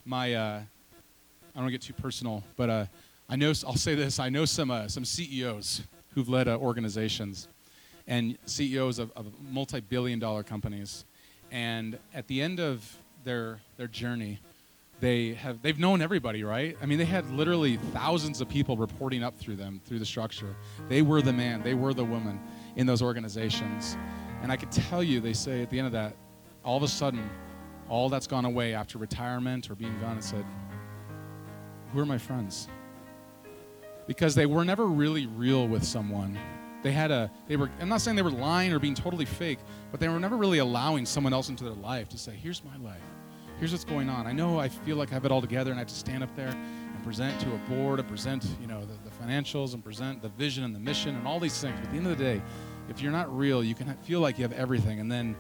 [0.05, 0.63] my uh, i
[1.53, 2.85] don't want to get too personal but uh,
[3.29, 5.83] i know i'll say this i know some, uh, some ceos
[6.15, 7.47] who've led uh, organizations
[8.07, 11.05] and ceos of, of multi-billion dollar companies.
[11.51, 14.39] And at the end of their, their journey
[14.99, 16.77] they have they've known everybody right?
[16.81, 20.55] I mean they had literally thousands of people reporting up through them through the structure.
[20.89, 22.39] They were the man they were the woman
[22.75, 23.97] in those organizations.
[24.41, 26.15] And i could tell you they say at the end of that
[26.63, 27.29] all of a sudden
[27.89, 30.45] all that's gone away after retirement or being gone and said
[31.93, 32.67] who are my friends?
[34.07, 36.37] Because they were never really real with someone.
[36.83, 39.59] They had a they were i'm not saying they were lying or being totally fake
[39.91, 42.77] but they were never really allowing someone else into their life to say here's my
[42.77, 43.01] life
[43.60, 44.28] here's what's going on.
[44.28, 46.24] I know I feel like I have it all together and I have to stand
[46.24, 49.84] up there and present to a board and present, you know, the, the financials and
[49.84, 51.76] present the vision and the mission and all these things.
[51.80, 52.41] But at the end of the day,
[52.89, 54.99] if you're not real, you can feel like you have everything.
[54.99, 55.36] And then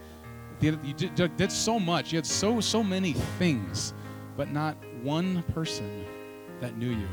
[0.59, 2.11] the you did, did so much.
[2.11, 3.93] You had so, so many things,
[4.35, 6.05] but not one person
[6.59, 7.07] that knew you.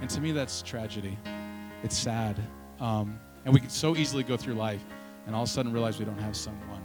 [0.00, 1.16] And to me, that's tragedy.
[1.82, 2.40] It's sad.
[2.80, 4.82] Um, and we can so easily go through life
[5.26, 6.81] and all of a sudden realize we don't have someone.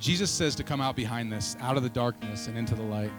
[0.00, 3.12] Jesus says to come out behind this, out of the darkness and into the light.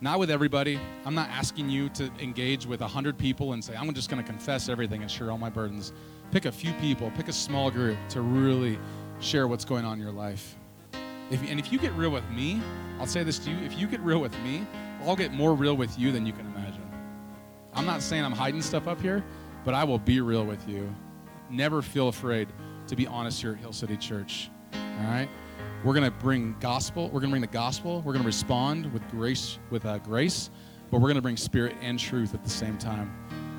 [0.00, 0.80] Not with everybody.
[1.04, 4.26] I'm not asking you to engage with 100 people and say, I'm just going to
[4.26, 5.92] confess everything and share all my burdens.
[6.30, 8.78] Pick a few people, pick a small group to really
[9.20, 10.56] share what's going on in your life.
[11.30, 12.60] If, and if you get real with me,
[12.98, 14.66] I'll say this to you if you get real with me,
[15.02, 16.82] I'll get more real with you than you can imagine.
[17.74, 19.22] I'm not saying I'm hiding stuff up here,
[19.64, 20.94] but I will be real with you.
[21.50, 22.48] Never feel afraid
[22.86, 24.50] to be honest here at Hill City Church.
[25.00, 25.28] All right?
[25.84, 27.04] We're going to bring gospel.
[27.06, 28.00] We're going to bring the gospel.
[28.00, 30.48] We're going to respond with grace, with uh, grace,
[30.90, 33.14] but we're going to bring spirit and truth at the same time.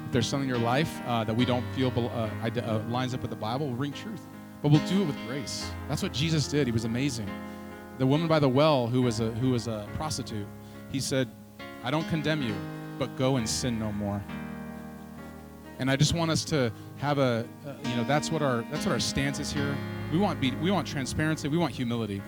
[0.07, 3.21] If there's something in your life uh, that we don't feel uh, uh, lines up
[3.21, 4.21] with the Bible, we'll bring truth,
[4.63, 5.69] but we'll do it with grace.
[5.87, 6.65] That's what Jesus did.
[6.65, 7.29] He was amazing.
[7.99, 10.47] The woman by the well, who was a who was a prostitute,
[10.91, 11.29] he said,
[11.83, 12.55] "I don't condemn you,
[12.97, 14.21] but go and sin no more."
[15.79, 18.85] And I just want us to have a, uh, you know, that's what our that's
[18.85, 19.75] what our stance is here.
[20.15, 21.49] We want be, we want transparency.
[21.49, 22.21] We want humility,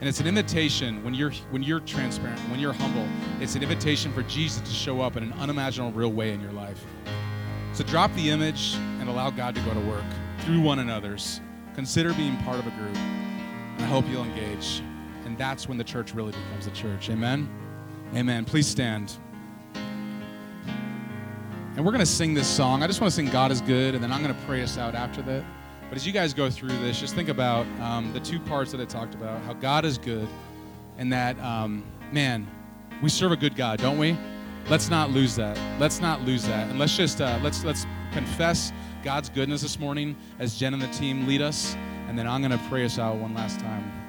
[0.00, 3.06] and it's an invitation when you're when you're transparent, when you're humble.
[3.40, 6.50] It's an invitation for Jesus to show up in an unimaginable, real way in your
[6.50, 6.84] life.
[7.72, 10.02] So drop the image and allow God to go to work
[10.40, 11.40] through one another's.
[11.76, 14.82] Consider being part of a group, and I hope you'll engage.
[15.24, 17.10] And that's when the church really becomes a church.
[17.10, 17.48] Amen.
[18.16, 18.44] Amen.
[18.44, 19.12] Please stand.
[21.76, 22.82] And we're going to sing this song.
[22.82, 24.78] I just want to sing God is Good, and then I'm going to pray us
[24.78, 25.44] out after that.
[25.90, 28.80] But as you guys go through this, just think about um, the two parts that
[28.80, 30.28] I talked about how God is good,
[30.98, 31.82] and that, um,
[32.12, 32.46] man,
[33.02, 34.16] we serve a good God, don't we?
[34.68, 35.58] Let's not lose that.
[35.80, 36.70] Let's not lose that.
[36.70, 38.72] And let's just, uh, let's, let's confess
[39.02, 41.74] God's goodness this morning as Jen and the team lead us,
[42.06, 43.99] and then I'm going to pray us out one last time.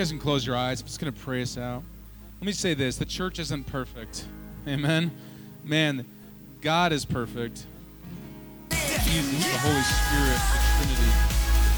[0.00, 0.80] Guys can close your eyes.
[0.80, 1.82] I'm just going to pray us out.
[2.40, 4.24] Let me say this the church isn't perfect.
[4.66, 5.10] Amen.
[5.62, 6.06] Man,
[6.62, 7.66] God is perfect.
[8.70, 11.12] Jesus, the Holy Spirit, the Trinity.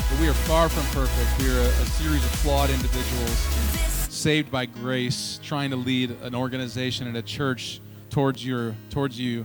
[0.09, 1.43] But we are far from perfect.
[1.43, 3.37] We are a, a series of flawed individuals
[4.15, 9.45] saved by grace, trying to lead an organization and a church towards your towards you.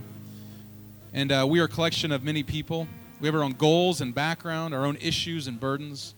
[1.12, 2.86] And uh, we are a collection of many people.
[3.18, 6.14] We have our own goals and background, our own issues and burdens.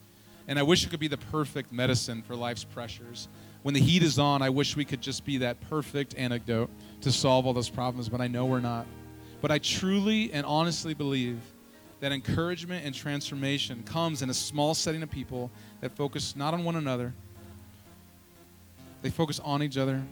[0.50, 3.28] And I wish it could be the perfect medicine for life's pressures.
[3.62, 6.70] When the heat is on, I wish we could just be that perfect antidote
[7.02, 8.84] to solve all those problems, but I know we're not.
[9.40, 11.38] But I truly and honestly believe
[12.00, 16.64] that encouragement and transformation comes in a small setting of people that focus not on
[16.64, 17.14] one another,
[19.02, 20.02] they focus on each other,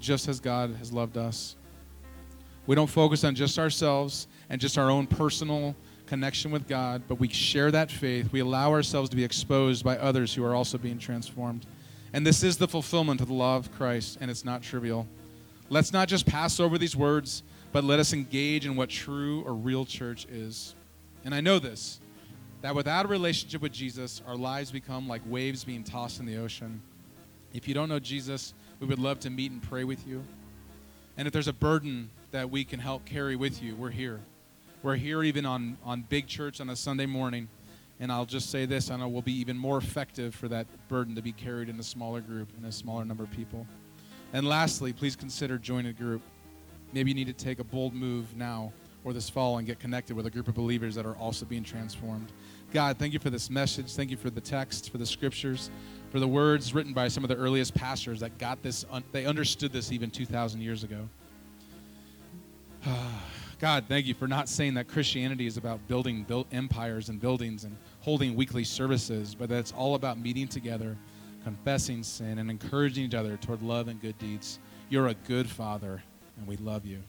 [0.00, 1.54] just as God has loved us.
[2.66, 5.76] We don't focus on just ourselves and just our own personal
[6.08, 8.32] connection with God, but we share that faith.
[8.32, 11.66] We allow ourselves to be exposed by others who are also being transformed.
[12.12, 15.06] And this is the fulfillment of the law of Christ, and it's not trivial.
[15.68, 17.42] Let's not just pass over these words,
[17.72, 20.74] but let us engage in what true or real church is.
[21.24, 22.00] And I know this
[22.60, 26.38] that without a relationship with Jesus, our lives become like waves being tossed in the
[26.38, 26.82] ocean.
[27.54, 30.24] If you don't know Jesus, we would love to meet and pray with you.
[31.16, 34.20] And if there's a burden that we can help carry with you, we're here.
[34.80, 37.48] We're here even on, on big church on a Sunday morning.
[37.98, 41.16] And I'll just say this I know we'll be even more effective for that burden
[41.16, 43.66] to be carried in a smaller group and a smaller number of people.
[44.32, 46.22] And lastly, please consider joining a group.
[46.92, 48.72] Maybe you need to take a bold move now
[49.02, 51.64] or this fall and get connected with a group of believers that are also being
[51.64, 52.30] transformed.
[52.72, 53.94] God, thank you for this message.
[53.94, 55.70] Thank you for the text, for the scriptures,
[56.10, 59.24] for the words written by some of the earliest pastors that got this, un- they
[59.26, 61.08] understood this even 2,000 years ago.
[63.58, 67.64] God, thank you for not saying that Christianity is about building built empires and buildings
[67.64, 70.96] and holding weekly services, but that it's all about meeting together,
[71.42, 74.60] confessing sin, and encouraging each other toward love and good deeds.
[74.90, 76.00] You're a good father,
[76.36, 77.00] and we love you.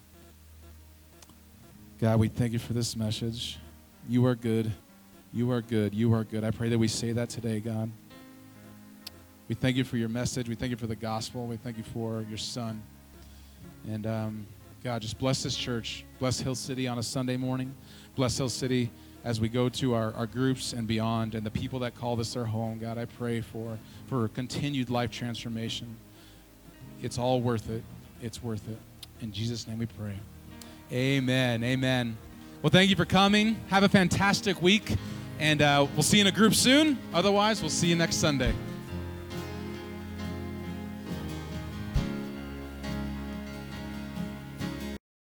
[2.02, 3.60] God, we thank you for this message.
[4.08, 4.72] You are good.
[5.32, 5.93] You are good.
[5.93, 6.43] You are good.
[6.43, 7.91] I pray that we say that today, God.
[9.47, 10.50] We thank you for your message.
[10.50, 11.45] We thank you for the gospel.
[11.45, 12.82] We thank you for your son.
[13.88, 14.47] And um,
[14.84, 16.06] God, just bless this church.
[16.20, 17.76] Bless Hill City on a Sunday morning.
[18.16, 18.90] Bless Hill City
[19.26, 22.34] as we go to our, our groups and beyond and the people that call this
[22.34, 22.80] their home.
[22.80, 23.78] God, I pray for,
[24.08, 25.98] for continued life transformation.
[27.02, 27.84] It's all worth it.
[28.22, 28.78] It's worth it.
[29.22, 30.16] In Jesus' name we pray.
[30.94, 31.62] Amen.
[31.64, 32.18] Amen.
[32.62, 33.58] Well, thank you for coming.
[33.68, 34.96] Have a fantastic week.
[35.40, 36.98] And uh, we'll see you in a group soon.
[37.14, 38.54] Otherwise, we'll see you next Sunday.